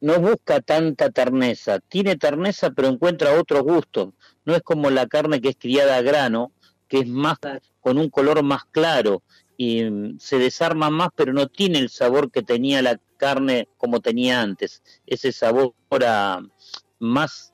[0.00, 5.40] no busca tanta terneza, tiene terneza pero encuentra otro gusto, no es como la carne
[5.40, 6.52] que es criada a grano,
[6.88, 7.38] que es más
[7.80, 9.22] con un color más claro
[9.56, 14.00] y mm, se desarma más pero no tiene el sabor que tenía la carne como
[14.00, 15.74] tenía antes, ese sabor
[16.04, 16.42] a,
[17.00, 17.52] más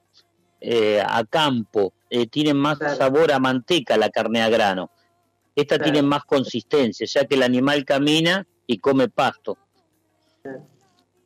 [0.61, 4.91] eh, a campo, eh, tiene más sabor a manteca la carne a grano.
[5.55, 9.57] Esta tiene más consistencia, ya que el animal camina y come pasto.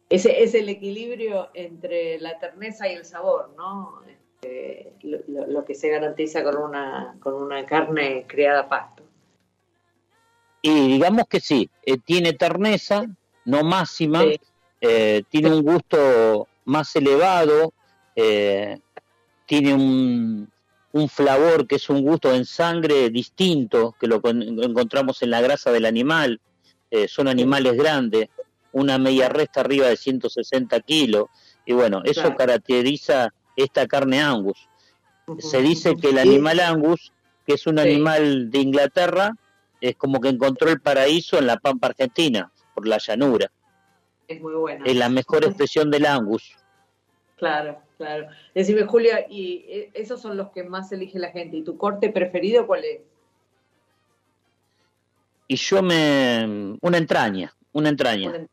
[0.09, 4.03] Ese es el equilibrio entre la terneza y el sabor, ¿no?
[4.07, 9.05] Este, lo, que se garantiza con una, con una carne criada a pasto.
[10.63, 13.07] Y digamos que sí, eh, tiene terneza,
[13.45, 14.23] no máxima,
[14.81, 17.73] tiene un gusto más elevado,
[18.23, 18.81] eh,
[19.47, 20.51] tiene un,
[20.93, 25.71] un flavor que es un gusto en sangre distinto que lo encontramos en la grasa
[25.73, 26.41] del animal.
[26.91, 28.29] Eh, son animales grandes,
[28.73, 31.27] una media resta arriba de 160 kilos.
[31.65, 34.69] Y bueno, eso caracteriza esta carne angus.
[35.39, 37.13] Se dice que el animal angus,
[37.47, 39.33] que es un animal de Inglaterra,
[39.81, 43.51] es como que encontró el paraíso en la pampa argentina, por la llanura.
[44.27, 44.85] Es muy buena.
[44.85, 46.57] Es la mejor expresión del angus.
[47.37, 48.29] Claro, claro.
[48.55, 51.59] Decime, Julia, y eh, esos son los que más elige la gente.
[51.59, 53.01] ¿Y tu corte preferido cuál es?
[55.47, 56.79] Y yo me...
[56.81, 58.47] Una entraña, una entraña.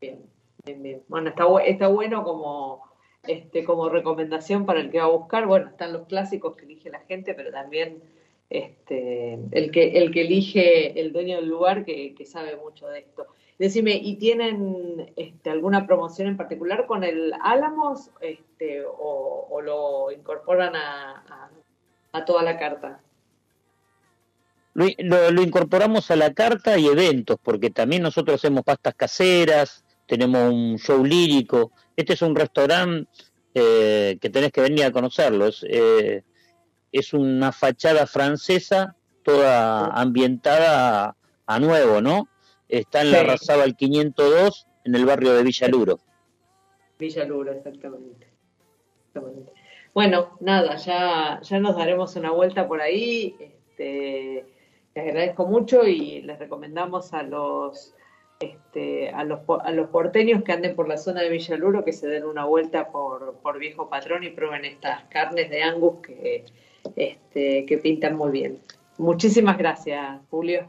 [0.00, 0.18] Bien,
[0.66, 1.02] bien, bien.
[1.08, 2.82] Bueno, está, está bueno como,
[3.22, 5.46] este, como recomendación para el que va a buscar.
[5.46, 8.02] Bueno, están los clásicos que elige la gente, pero también
[8.50, 12.98] este, el, que, el que elige el dueño del lugar que, que sabe mucho de
[12.98, 13.28] esto.
[13.58, 20.76] Decime, ¿y tienen este, alguna promoción en particular con el Álamos este, o, lo incorporan
[20.76, 21.50] a,
[22.24, 23.00] toda la carta?
[24.74, 30.78] Lo, incorporamos a la carta y eventos, porque también nosotros hacemos pastas caseras, tenemos un
[30.78, 31.72] show lírico.
[31.96, 33.10] Este es un restaurante
[33.54, 35.48] eh, que tenés que venir a conocerlo.
[35.48, 36.22] Es, eh,
[36.92, 38.94] es una fachada francesa,
[39.24, 41.16] toda ambientada
[41.46, 42.28] a nuevo, ¿no?
[42.68, 45.98] Está en la Razaba 502, en el barrio de Villaluro.
[46.98, 48.26] Villaluro, exactamente.
[49.06, 49.52] exactamente.
[49.94, 53.34] Bueno, nada, ya, ya nos daremos una vuelta por ahí.
[53.40, 54.44] Este,
[54.94, 57.94] les agradezco mucho y les recomendamos a los
[58.40, 62.06] este, a los, a los porteños que anden por la zona de Villaluro que se
[62.06, 66.44] den una vuelta por, por Viejo Patrón y prueben estas carnes de Angus que,
[66.94, 68.60] este, que pintan muy bien.
[68.96, 70.68] Muchísimas gracias, Julio.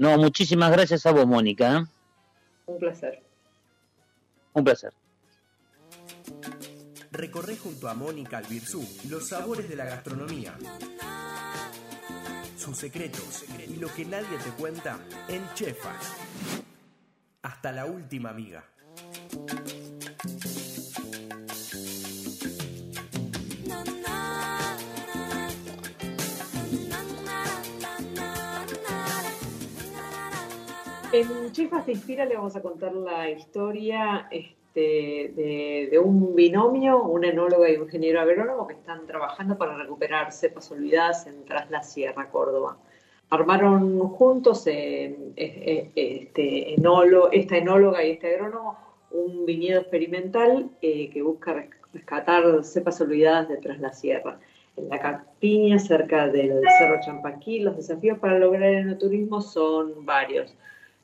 [0.00, 1.76] No, muchísimas gracias a vos, Mónica.
[1.76, 1.84] ¿eh?
[2.64, 3.22] Un placer.
[4.54, 4.94] Un placer.
[7.12, 10.56] Recorre junto a Mónica Albirzú los sabores de la gastronomía,
[12.56, 16.16] sus secretos y lo que nadie te cuenta en Chefas.
[17.42, 18.64] Hasta la última amiga.
[31.12, 35.32] En Chefas se inspira le vamos a contar la historia este,
[35.90, 40.70] de, un binomio, un enólogo y un ingeniero agrónomo que están trabajando para recuperar cepas
[40.70, 42.78] olvidadas en Tras la Sierra, Córdoba.
[43.28, 46.74] Armaron juntos eh, eh, eh, este
[47.32, 48.78] esta enóloga y este agrónomo
[49.10, 54.38] un viñedo experimental que busca rescatar cepas olvidadas de Tras la Sierra.
[54.76, 60.54] En la campiña, cerca del Cerro Champaquí, los desafíos para lograr el enoturismo son varios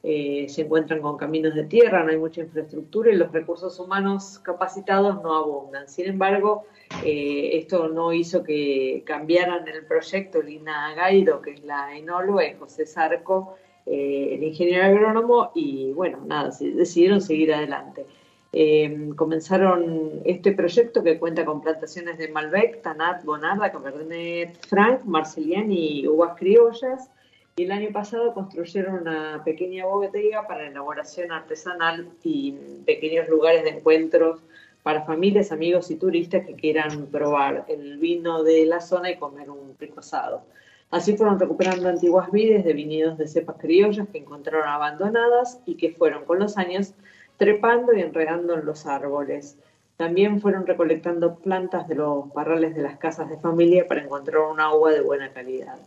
[0.08, 4.38] eh, se encuentran con caminos de tierra, no hay mucha infraestructura y los recursos humanos
[4.38, 5.88] capacitados no abundan.
[5.88, 6.66] Sin embargo,
[7.04, 12.54] eh, esto no hizo que cambiaran el proyecto Lina Gaido, que es la enóloga, y
[12.54, 18.06] José Sarco, eh, el ingeniero agrónomo, y bueno, nada, decidieron seguir adelante.
[19.16, 26.06] comenzaron este proyecto que cuenta con plantaciones de Malbec, Tanat, Bonarda, Cabernet Franc, Marcelian y
[26.06, 27.10] uvas criollas,
[27.58, 32.52] y el año pasado construyeron una pequeña bodega para elaboración artesanal y
[32.84, 34.42] pequeños lugares de encuentros
[34.82, 39.48] para familias, amigos y turistas que quieran probar el vino de la zona y comer
[39.48, 40.42] un rico asado.
[40.90, 45.92] Así fueron recuperando antiguas vides de viñedos de cepas criollas que encontraron abandonadas y que
[45.92, 46.92] fueron con los años
[47.38, 49.58] trepando y enredando en los árboles.
[49.96, 54.60] También fueron recolectando plantas de los parrales de las casas de familia para encontrar un
[54.60, 55.78] agua de buena calidad.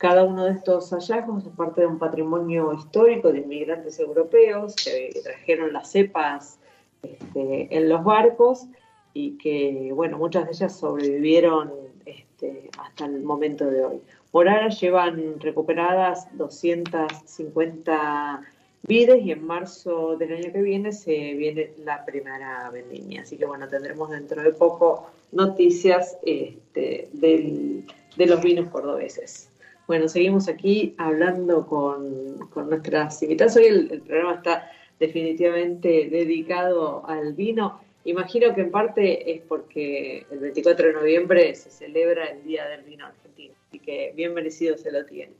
[0.00, 5.10] Cada uno de estos hallazgos es parte de un patrimonio histórico de inmigrantes europeos que
[5.22, 6.58] trajeron las cepas
[7.02, 8.66] este, en los barcos
[9.12, 11.70] y que, bueno, muchas de ellas sobrevivieron
[12.06, 14.00] este, hasta el momento de hoy.
[14.30, 18.40] Por ahora llevan recuperadas 250
[18.84, 23.20] vides y en marzo del año que viene se viene la primera vendimia.
[23.20, 27.84] Así que, bueno, tendremos dentro de poco noticias este, de
[28.16, 29.49] los vinos cordobeses.
[29.90, 32.38] Bueno, seguimos aquí hablando con,
[32.68, 33.56] nuestras invitadas.
[33.56, 34.70] Hoy el, programa está
[35.00, 37.80] definitivamente dedicado al vino.
[38.04, 42.82] Imagino que en parte es porque el 24 de noviembre se celebra el Día del
[42.82, 45.32] Vino Argentino, y que bien merecido se lo tiene.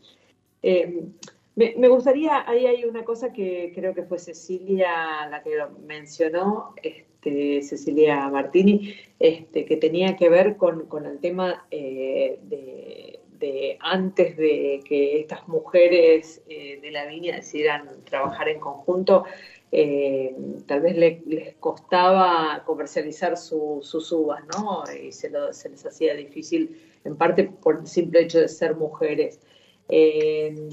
[0.65, 1.05] Eh,
[1.55, 6.75] me, gustaría, ahí hay una cosa que creo que fue Cecilia la que lo mencionó,
[6.83, 13.10] este, Cecilia Martini, este, que tenía que ver con, el tema eh, de
[13.81, 19.25] antes de que estas mujeres eh, de la viña decidieran trabajar en conjunto,
[19.73, 20.35] eh,
[20.67, 24.83] tal vez les costaba comercializar sus uvas, ¿no?
[24.93, 29.41] Y se, les hacía difícil, en parte por el simple hecho de ser mujeres.
[29.89, 30.71] Eh,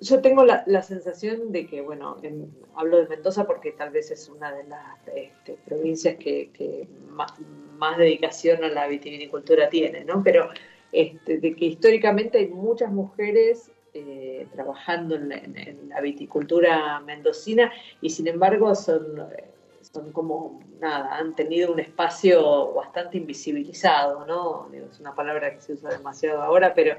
[0.00, 2.16] yo tengo la, sensación de que, bueno,
[2.74, 7.32] hablo de Mendoza porque tal vez es una de las este, provincias que, más,
[7.78, 10.22] más, dedicación a la vitivinicultura tiene, ¿no?
[10.22, 10.48] Pero
[10.94, 18.28] este, de que históricamente hay muchas mujeres eh, trabajando en la, viticultura mendocina y sin
[18.28, 19.26] embargo son,
[19.80, 24.70] son como nada, han tenido un espacio bastante invisibilizado, ¿no?
[24.72, 26.96] es una palabra que se usa demasiado ahora, pero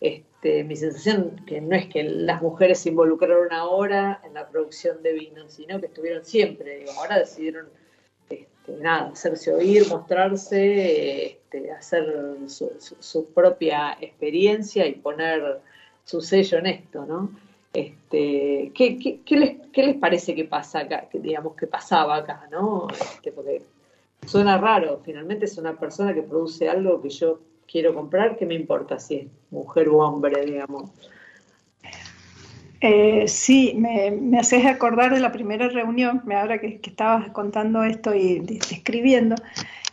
[0.00, 5.04] este, mi sensación que no es que las mujeres se involucraron ahora en la producción
[5.04, 7.68] de vino, sino que estuvieron siempre, ahora decidieron
[8.66, 15.60] este, nada, hacerse oír, mostrarse, este, hacer su, propia experiencia y poner
[16.04, 17.30] su sello en esto, ¿no?
[17.72, 22.88] Este, ¿qué, les, parece que pasa acá, que digamos que pasaba acá, ¿no?
[22.90, 23.62] Este, porque
[24.26, 27.40] suena raro, finalmente es una persona que produce algo que yo
[27.70, 30.90] quiero comprar, ¿qué me importa si es mujer o hombre, digamos?
[32.88, 37.82] Eh, sí, me, me, haces acordar de la primera reunión, ahora que, que estabas contando
[37.82, 39.34] esto y describiendo,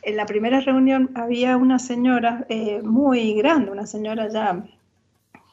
[0.03, 4.63] en la primera reunión había una señora eh, muy grande, una señora ya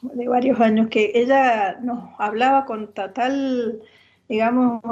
[0.03, 3.81] de varios años, que ella nos hablaba con total,
[4.29, 4.83] digamos,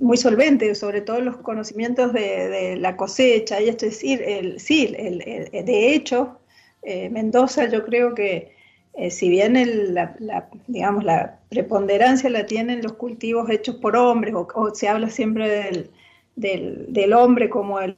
[0.00, 4.92] muy solvente, sobre todo los conocimientos de, la cosecha, y esto es decir, el, sí,
[4.98, 5.18] el,
[5.64, 6.40] de hecho,
[6.82, 8.57] eh, Mendoza yo creo que
[8.98, 9.54] eh, si bien
[9.94, 10.16] la,
[10.66, 15.48] digamos, la preponderancia la tienen los cultivos hechos por hombres, o, se habla siempre
[16.34, 17.96] del, del, hombre como el,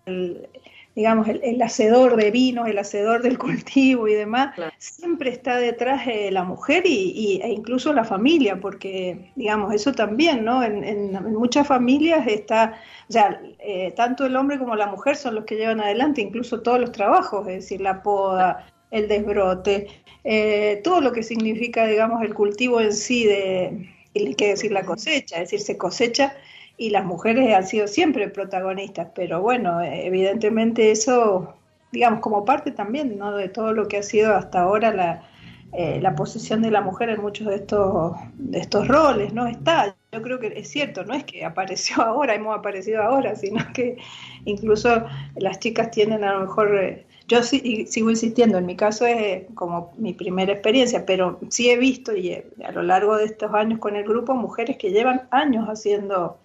[0.95, 6.31] digamos, el, hacedor de vinos, el hacedor del cultivo y demás, siempre está detrás de
[6.33, 10.63] la mujer y, e incluso la familia, porque, digamos, eso también, ¿no?
[10.63, 12.75] En, muchas familias está,
[13.09, 16.61] o sea, eh, tanto el hombre como la mujer son los que llevan adelante incluso
[16.61, 19.89] todos los trabajos, es decir, la poda, el desbrote,
[20.25, 24.85] eh, todo lo que significa, digamos, el cultivo en sí de, y que decir la
[24.85, 26.35] cosecha, es decir, se cosecha
[26.77, 31.55] y las mujeres han sido siempre protagonistas, pero bueno, evidentemente eso,
[31.93, 33.37] digamos, como parte también, ¿no?
[33.37, 35.29] De todo lo que ha sido hasta ahora la,
[35.73, 39.47] eh, la posición de la mujer en muchos de estos, de estos roles, ¿no?
[39.47, 43.61] Está, yo creo que es cierto, no es que apareció ahora, hemos aparecido ahora, sino
[43.75, 43.97] que
[44.45, 46.77] incluso las chicas tienen a lo mejor...
[46.77, 51.71] Eh, yo sí, sigo insistiendo, en mi caso es como mi primera experiencia, pero sí
[51.71, 55.29] he visto y a lo largo de estos años con el grupo mujeres que llevan
[55.31, 56.39] años haciendo,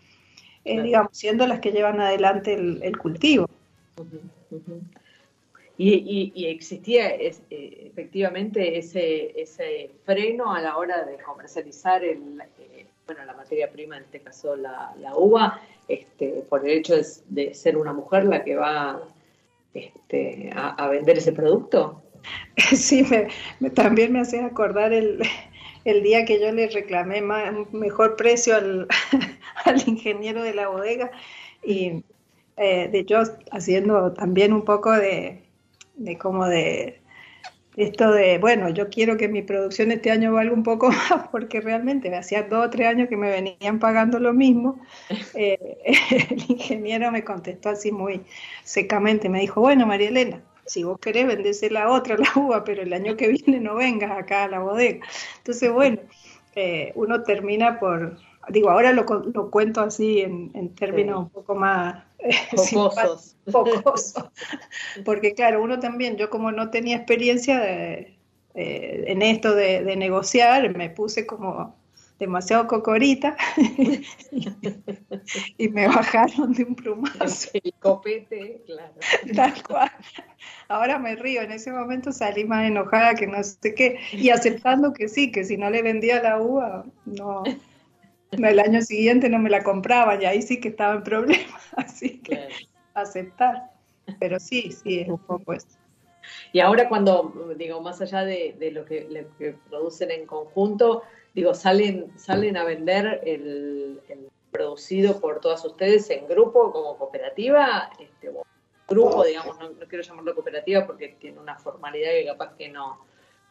[0.64, 3.50] eh, digamos, siendo las que llevan adelante el, cultivo.
[5.76, 13.26] y, existía eh, efectivamente ese, ese freno a la hora de comercializar el, eh, bueno,
[13.26, 16.94] la materia prima, en este caso la, uva, este, por el hecho
[17.30, 19.02] de, ser una mujer la que va
[19.76, 22.02] este, a, vender ese producto.
[22.76, 23.06] Sí,
[23.60, 25.22] me, también me hace acordar el,
[25.84, 27.22] el día que yo le reclamé
[27.72, 28.88] mejor precio al,
[29.66, 31.12] al, ingeniero de la bodega
[31.64, 32.04] y
[32.58, 33.22] eh, de yo
[33.52, 35.44] haciendo también un poco de,
[35.98, 37.00] de como de
[37.78, 41.62] esto de, bueno, yo quiero que mi producción este año valga un poco más, porque
[41.62, 44.82] realmente hacía dos o tres años que me venían pagando lo mismo.
[45.38, 45.58] Eh,
[46.32, 48.22] el ingeniero me contestó así muy
[48.64, 52.82] secamente, me dijo, bueno, María Elena, si vos querés, vendese la otra, la uva, pero
[52.82, 55.06] el año que viene no vengas acá a la bodega.
[55.38, 56.00] Entonces, bueno,
[56.56, 58.18] eh, uno termina por,
[58.50, 59.04] digo, ahora lo,
[59.34, 62.05] lo cuento así en, en términos un poco más
[63.52, 64.16] Pocosos.
[65.06, 68.18] Porque claro, uno también, yo como no tenía experiencia de,
[68.56, 71.76] eh, en esto de, negociar, me puse como
[72.18, 73.36] demasiado cocorita
[75.58, 77.50] y, me bajaron de un plumazo.
[77.54, 78.94] El copete, claro.
[79.36, 79.92] Tal cual.
[80.70, 84.94] Ahora me río, en ese momento salí más enojada que no sé qué, y aceptando
[84.94, 87.44] que sí, que si no le vendía la uva, no,
[88.50, 92.20] el año siguiente no me la compraba y ahí sí que estaba en problemas, así
[92.20, 92.50] que
[92.94, 93.72] aceptar.
[94.20, 95.68] Pero sí, sí, es un poco eso.
[96.52, 102.58] Y ahora cuando, digo, más allá de, lo, que, producen en conjunto, digo, salen, salen
[102.58, 104.00] a vender el,
[104.52, 108.32] producido por todas ustedes en grupo, como cooperativa, este,
[108.88, 113.06] grupo, digamos, no, quiero llamarlo cooperativa porque tiene una formalidad que capaz que no,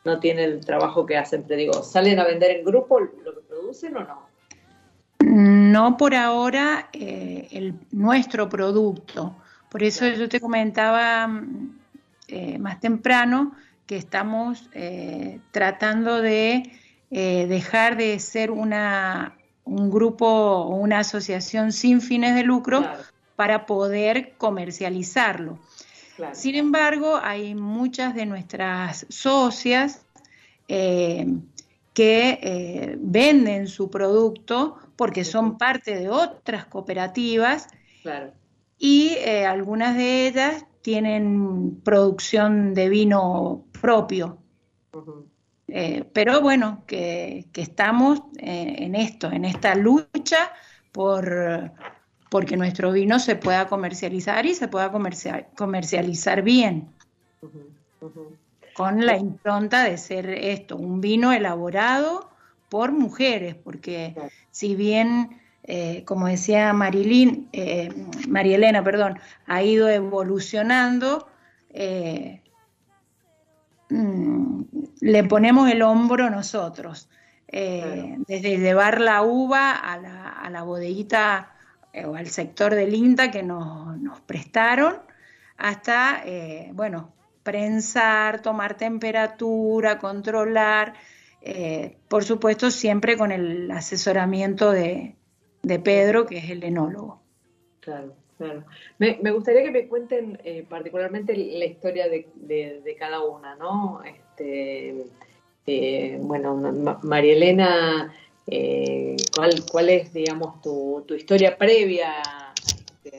[0.05, 3.41] no tiene el trabajo que hacen, pero digo, ¿salen a vender en grupo lo que
[3.43, 4.34] producen o no?
[5.25, 9.35] No por ahora eh, el, nuestro producto.
[9.70, 11.79] Por eso yo te comentaba mm,
[12.29, 13.53] eh, más temprano
[13.87, 16.70] que estamos eh, tratando de
[17.11, 22.85] dejar de ser una, un grupo o una asociación sin fines de lucro
[23.37, 25.61] para poder comercializarlo.
[26.33, 30.05] Sin embargo, hay muchas de nuestras socias
[30.66, 31.39] que
[32.99, 37.69] venden su producto porque son parte de otras cooperativas
[38.79, 44.39] y eh, algunas de ellas tienen producción de vino propio.
[45.69, 50.53] Eh, pero bueno, que, estamos eh, en esto, en esta lucha
[50.93, 51.73] por
[52.35, 56.89] porque nuestro vino se pueda comercializar y se pueda comercializar bien.
[58.75, 62.34] Con la impronta de ser esto, un vino elaborado
[62.75, 64.16] por mujeres, porque
[64.51, 67.89] si bien, eh, como decía Marilyn, eh,
[68.27, 69.16] María Elena, perdón,
[69.47, 71.29] ha ido evolucionando,
[71.70, 72.43] eh,
[73.91, 74.62] mm,
[75.03, 77.09] le ponemos el hombro nosotros,
[77.47, 81.53] desde llevar la uva a la, a la bodeguita
[82.05, 84.97] o al sector del INTA que nos, nos prestaron,
[85.57, 86.25] hasta,
[86.72, 87.12] bueno,
[87.45, 90.95] prensar, tomar temperatura, controlar,
[91.47, 95.15] eh, por supuesto siempre con el asesoramiento de,
[95.85, 97.21] Pedro, que es el enólogo.
[97.81, 98.65] Claro, claro.
[98.99, 104.01] Me, gustaría que me cuenten eh, particularmente la historia de, cada una, ¿no?
[104.05, 105.05] Este,
[105.67, 106.57] eh, bueno,
[107.03, 108.15] María Elena,
[109.71, 112.23] ¿cuál, es, digamos, tu, historia previa
[113.05, 113.19] este,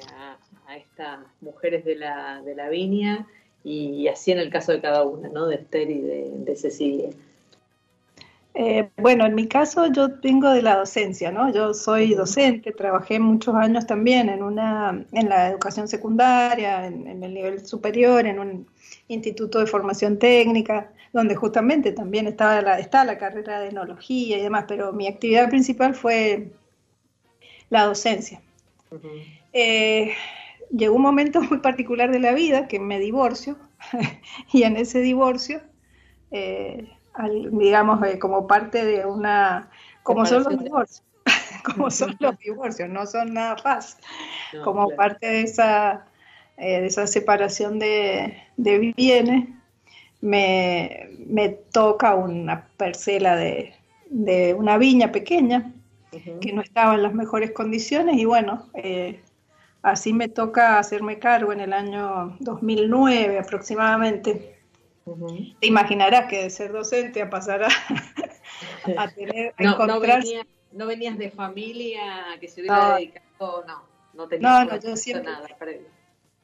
[0.68, 3.28] a, estas mujeres de la, de la viña?
[3.64, 5.46] Y así en el caso de cada una, ¿no?
[5.46, 7.10] De Esther y de Cecilia.
[8.58, 11.52] Eh, bueno, en mi caso yo vengo de la docencia, ¿no?
[11.54, 17.34] Yo soy docente, trabajé muchos años también en una, en la educación secundaria, en, el
[17.34, 18.68] nivel superior, en un
[19.10, 24.42] instituto de formación técnica, donde justamente también estaba la, está la carrera de enología y
[24.42, 26.54] demás, pero mi actividad principal fue
[27.70, 28.42] la docencia.
[29.52, 30.14] Eh,
[30.72, 33.58] llegó un momento muy particular de la vida que me divorcio
[34.54, 35.62] y en ese divorcio
[36.32, 36.88] eh,
[37.52, 39.70] digamos, eh, como parte de una,
[40.04, 41.04] como son los divorcios,
[41.64, 44.04] como son los divorcios, no son nada fácil,
[44.64, 46.06] como parte de esa,
[46.58, 49.50] eh, de esa separación de, bienes,
[50.22, 53.76] me, me, toca una parcela de,
[54.10, 55.72] de una viña pequeña
[56.42, 59.20] que no estaba en las mejores condiciones y bueno, eh,
[59.82, 64.55] así me toca hacerme cargo en el año 2009 aproximadamente
[65.60, 67.70] te imaginarás que de ser docente a pasar a,
[69.16, 72.02] tener no, no, venías de familia
[72.42, 73.84] que se hubiera dedicado, no,
[74.14, 75.88] no tenías no, yo siempre, nada previo.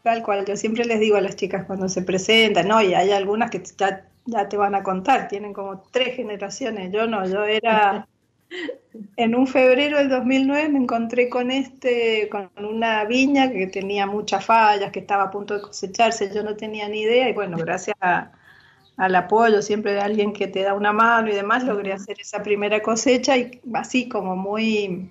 [0.04, 3.12] Tal cual, yo siempre les digo a las chicas cuando se presentan, no, y hay
[3.12, 7.44] algunas que ya, ya te van a contar, tienen como tres generaciones, yo no, yo
[7.44, 8.08] era
[9.16, 14.46] en un febrero del 2009 me encontré con este, con una viña que tenía muchas
[14.46, 17.96] fallas, que estaba a punto de cosecharse, yo no tenía ni idea y bueno, gracias
[19.02, 22.44] al apoyo siempre de alguien que te da una mano y demás, logré hacer esa
[22.44, 25.10] primera cosecha y así como muy,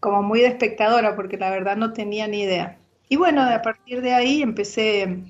[0.00, 2.78] como muy de espectadora, porque la verdad no tenía ni idea.
[3.08, 5.22] Y bueno, a partir de ahí empecé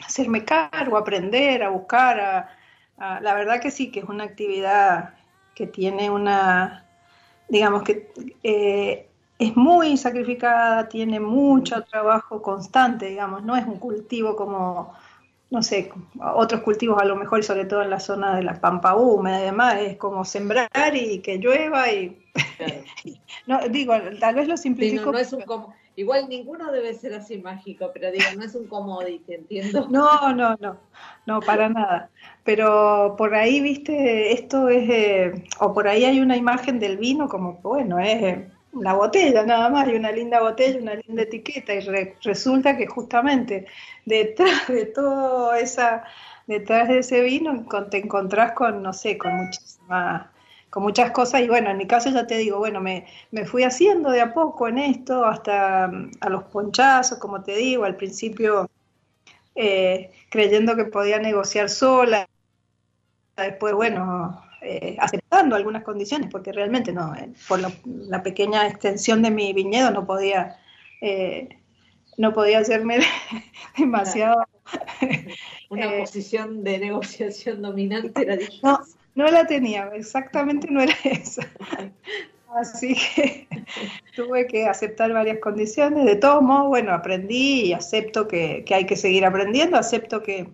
[0.00, 2.48] a hacerme cargo, a aprender, a buscar,
[2.96, 5.10] la verdad que sí, que es una actividad
[5.54, 6.86] que tiene una,
[7.50, 8.10] digamos que
[8.42, 14.94] eh, es muy sacrificada, tiene mucho trabajo constante, digamos, no es un cultivo como,
[15.50, 15.92] no sé,
[16.34, 19.40] otros cultivos a lo mejor, y sobre todo en la zona de la pampa húmeda
[19.40, 22.16] y demás, es como sembrar y que llueva y...
[23.46, 25.10] no, digo, tal vez lo simplifico.
[25.10, 28.66] no, es un como, Igual ninguno debe ser así mágico, pero digo, no es un
[28.66, 29.86] commodity, entiendo.
[29.90, 30.78] No, no, no,
[31.26, 32.08] no, para nada.
[32.44, 37.28] Pero por ahí, viste, esto es, eh, o por ahí hay una imagen del vino
[37.28, 41.74] como, bueno, es eh, la botella nada más, y una linda botella, una linda etiqueta,
[41.74, 41.80] y
[42.22, 43.66] resulta que justamente
[44.04, 46.04] detrás de todo esa,
[46.46, 50.26] detrás de ese vino te encontrás con, no sé, con muchísimas
[50.70, 53.64] con muchas cosas y bueno, en mi caso ya te digo, bueno, me, me fui
[53.64, 57.96] haciendo de a poco en esto, hasta mm, a los ponchazos, como te digo, al
[57.96, 58.70] principio
[59.56, 62.28] eh, creyendo que podía negociar sola,
[63.36, 69.30] después, bueno, eh, aceptando algunas condiciones, porque realmente no, eh, por la pequeña extensión de
[69.30, 70.58] mi viñedo no podía,
[72.16, 72.98] no podía hacerme
[73.78, 74.46] demasiado...
[75.68, 78.60] Una posición de negociación dominante era difícil.
[78.62, 78.80] No,
[79.14, 81.42] no la tenía, exactamente no era esa.
[82.54, 83.46] Así que
[84.16, 86.04] tuve que aceptar varias condiciones.
[86.04, 90.48] De todos modos, bueno, aprendí y acepto que, hay que seguir aprendiendo, acepto que,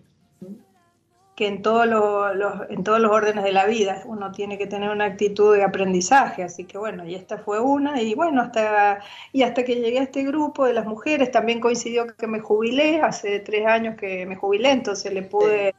[1.36, 4.88] que en, todos los, en todos los órdenes de la vida uno tiene que tener
[4.88, 6.42] una actitud de aprendizaje.
[6.42, 8.00] Así que bueno, y esta fue una.
[8.00, 9.00] Y bueno, hasta,
[9.34, 13.02] y hasta que llegué a este grupo de las mujeres, también coincidió que me jubilé,
[13.02, 15.74] hace tres años que me jubilé, entonces le pude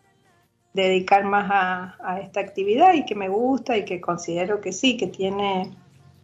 [0.74, 5.08] dedicar más a, esta actividad y que me gusta y que considero que sí, que
[5.08, 5.72] tiene,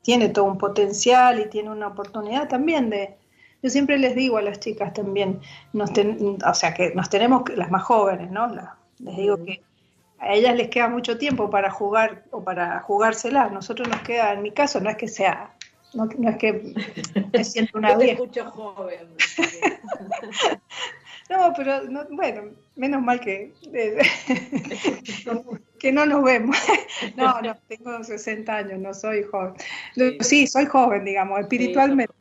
[0.03, 3.15] tiene todo un potencial y tiene una oportunidad también de...
[3.63, 5.39] Yo siempre les digo a las chicas también,
[5.71, 8.47] nos o sea, que nos tenemos, las más jóvenes, ¿no?
[9.03, 9.61] Les digo que
[10.19, 13.49] a ellas les queda mucho tiempo para jugar o para jugársela.
[13.49, 15.53] Nosotros nos queda, en mi caso, no es que sea,
[15.93, 16.73] no, es que
[17.31, 18.49] me siento una vieja.
[18.51, 19.07] joven.
[21.29, 21.81] No, pero
[22.11, 23.53] bueno, menos mal que,
[25.79, 26.57] que no nos vemos.
[27.15, 29.53] No, no, tengo 60 años, no soy joven.
[30.19, 32.13] Sí, soy joven, digamos, espiritualmente.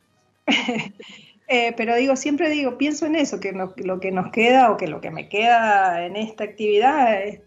[1.55, 4.87] Eh, pero digo, siempre digo, pienso en eso, que lo que nos queda o que
[4.87, 7.41] lo que me queda en esta actividad es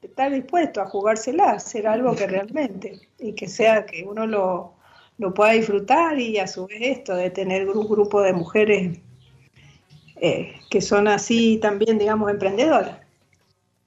[0.00, 4.74] estar dispuesto a jugársela, hacer algo que realmente, y que sea que uno lo,
[5.18, 9.00] lo pueda disfrutar y a su vez esto de tener un grupo de mujeres
[10.20, 13.00] eh, que son así también, digamos, emprendedoras.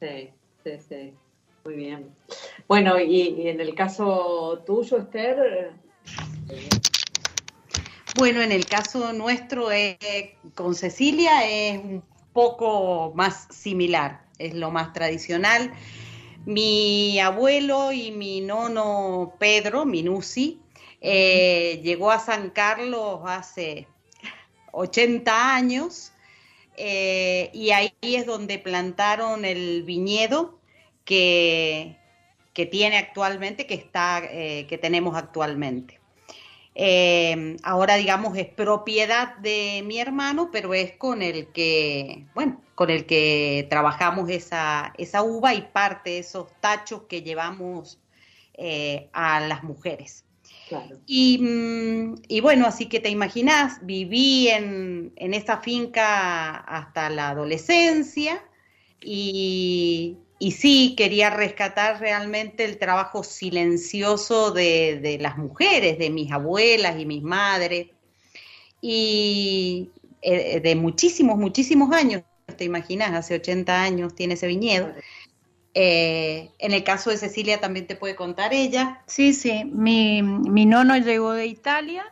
[0.01, 0.32] Sí,
[0.66, 1.14] sí, sí,
[1.64, 2.10] muy bien.
[2.68, 5.72] Bueno, y, en el caso tuyo, Esther.
[8.16, 12.01] Bueno, en el caso nuestro eh, con Cecilia es un
[12.32, 15.74] poco más similar, es lo más tradicional.
[16.45, 20.61] Mi abuelo y mi nono Pedro, Minusi,
[21.01, 23.86] eh, llegó a San Carlos hace
[24.72, 26.13] 80 años
[26.78, 30.57] eh, y ahí es donde plantaron el viñedo
[31.03, 31.97] que,
[32.53, 35.99] que tiene actualmente, que, está, eh, que tenemos actualmente.
[36.76, 42.90] Eh, ahora, digamos, es propiedad de mi hermano, pero es con el que, bueno, con
[42.90, 48.00] el que trabajamos esa, esa uva y parte de esos tachos que llevamos
[49.14, 50.26] a las mujeres.
[51.08, 58.44] Mm, y, bueno, así que te imaginas, viví en, en esa finca hasta la adolescencia
[59.02, 67.06] y, sí, quería rescatar realmente el trabajo silencioso de, las mujeres, de mis abuelas y
[67.06, 67.88] mis madres,
[68.82, 69.90] y
[70.22, 72.24] eh, de muchísimos, muchísimos años,
[72.58, 74.92] te imaginas, hace 80 años tiene ese viñedo.
[75.74, 79.02] Eh, en el caso de Cecilia también te puede contar ella.
[79.08, 82.06] Sí, sí, mi, mi nono llegó de Italia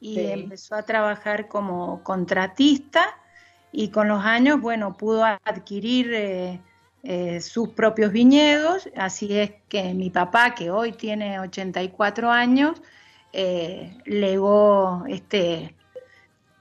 [0.00, 3.16] y empezó a trabajar como contratista
[3.72, 6.60] y con los años, bueno, pudo adquirir eh,
[7.04, 12.82] eh, sus propios viñedos, así es que mi papá, que hoy tiene 84 años,
[14.04, 15.74] legó este,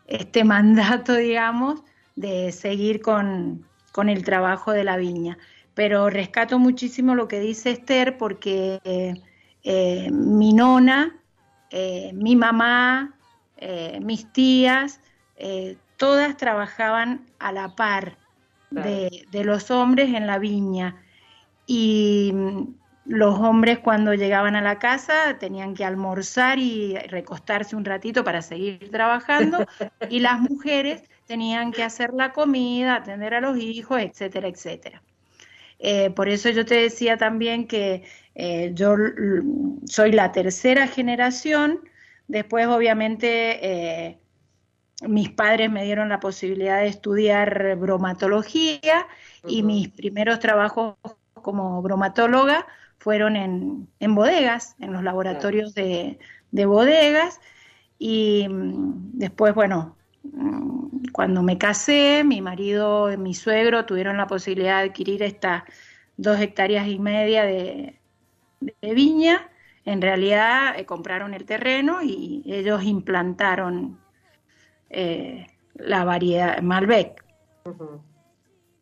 [0.08, 1.82] este mandato, digamos,
[2.16, 5.38] de seguir con, con el trabajo de la viña.
[5.74, 8.80] Pero rescato muchísimo lo que dice Esther porque
[9.64, 11.16] eh, mi nona,
[11.70, 13.16] eh, mi mamá,
[13.58, 15.00] eh, mis tías,
[15.98, 18.18] todas trabajaban a la par
[18.74, 20.98] de, de, los hombres en la viña.
[21.66, 22.64] Y mm,
[23.06, 28.42] los hombres cuando llegaban a la casa tenían que almorzar y recostarse un ratito para
[28.42, 29.66] seguir trabajando
[30.10, 35.02] y las mujeres tenían que hacer la comida, atender a los hijos, etcétera, etcétera.
[35.80, 38.04] Eh, por eso yo te decía también que
[38.36, 38.96] eh, yo
[39.86, 41.82] soy la tercera generación,
[42.28, 44.18] después obviamente eh,
[45.08, 49.08] mis padres me dieron la posibilidad de estudiar bromatología
[49.48, 50.96] y mis primeros trabajos
[51.34, 52.66] como bromatóloga
[53.00, 56.20] fueron en, en bodegas, en los laboratorios de,
[56.52, 57.42] de bodegas.
[58.00, 64.28] Y mm, después, bueno, Mm, cuando me casé, mi marido y mi suegro tuvieron la
[64.28, 65.64] posibilidad de adquirir estas
[66.18, 68.00] dos hectáreas y media de,
[68.82, 69.50] viña.
[69.86, 74.00] En realidad eh, compraron el terreno y ellos implantaron
[74.94, 77.24] eh, la variedad Malbec.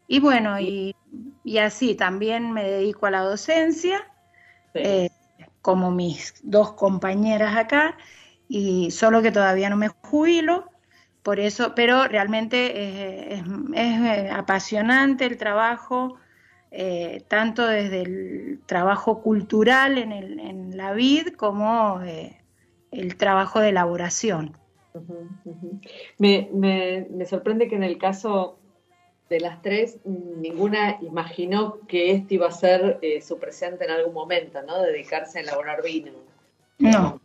[0.08, 0.96] Y bueno, y,
[1.60, 4.08] así también me dedico a la docencia,
[4.74, 5.10] eh,
[5.62, 7.98] como mis dos compañeras acá,
[8.48, 10.72] y solo que todavía no me jubilo
[11.24, 13.44] por eso, pero realmente es,
[13.76, 16.18] eh, apasionante el trabajo,
[16.72, 22.42] eh, tanto desde el trabajo cultural en, el, en la vid como eh,
[22.92, 24.58] el trabajo de elaboración.
[26.18, 28.58] Me, me, me, sorprende que en el caso
[29.30, 34.62] de las tres, ninguna imaginó que esto iba a ser su presente en algún momento,
[34.64, 34.82] ¿no?
[34.82, 36.12] Dedicarse a elaborar vino.
[36.78, 37.22] No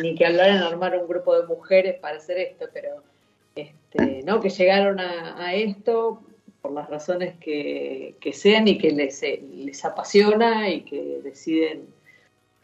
[0.00, 3.02] ni, que hablar en armar un grupo de mujeres para hacer esto, pero
[3.54, 4.40] este, ¿no?
[4.40, 6.22] que llegaron a, esto
[6.60, 11.86] por las razones que, sean y que les, les, apasiona y que deciden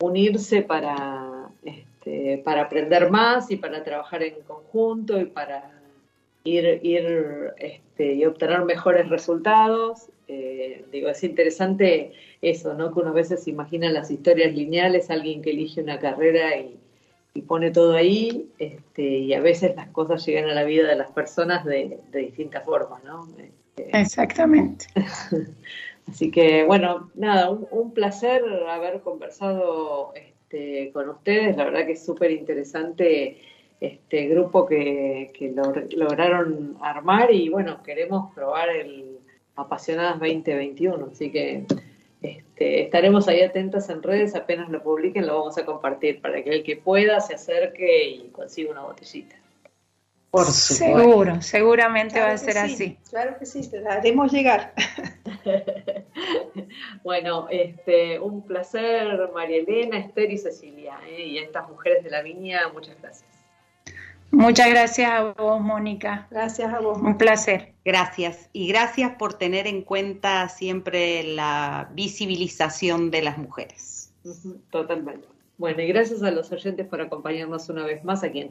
[0.01, 1.87] unirse para, este,
[2.45, 5.71] para aprender más y para trabajar en conjunto y para
[6.45, 10.11] ir, ir este, y obtener mejores resultados.
[10.29, 12.93] Eh, digo, es interesante eso, ¿no?
[12.93, 16.79] Que uno a veces imagina las historias lineales, alguien que elige una carrera y,
[17.35, 20.95] y pone todo ahí, este, y a veces las cosas llegan a la vida de
[20.95, 23.29] las personas de, distintas formas, ¿no?
[23.39, 24.87] Este, Exactamente.
[26.09, 30.34] Así que, bueno, nada, un, placer haber conversado este,
[30.93, 33.39] con ustedes, la verdad que es súper interesante
[33.81, 35.55] este grupo que, que
[35.97, 39.19] lograron armar y bueno, queremos probar el
[39.57, 41.65] Apasionadas 2021, así que
[42.23, 46.51] este, estaremos ahí atentas en redes, apenas lo publiquen lo vamos a compartir para que
[46.51, 49.37] el que pueda se acerque y consiga una botellita.
[50.35, 52.99] Por Seguro, seguramente va a ser así.
[53.09, 54.75] Claro que sí, te la haremos llegar.
[57.05, 61.25] bueno, este, un placer, María Elena, Esther y Cecilia, ¿eh?
[61.25, 63.31] y a estas mujeres de la viña, muchas gracias.
[64.33, 66.27] Muchas gracias a vos, Mónica.
[66.33, 66.99] Gracias a vos.
[67.01, 67.73] Un placer.
[67.85, 68.51] Gracias.
[68.53, 74.13] Y gracias por tener en cuenta siempre la visibilización de las mujeres.
[74.71, 75.29] Totalmente.
[75.59, 78.51] Bueno, y gracias a los oyentes por acompañarnos una vez más aquí en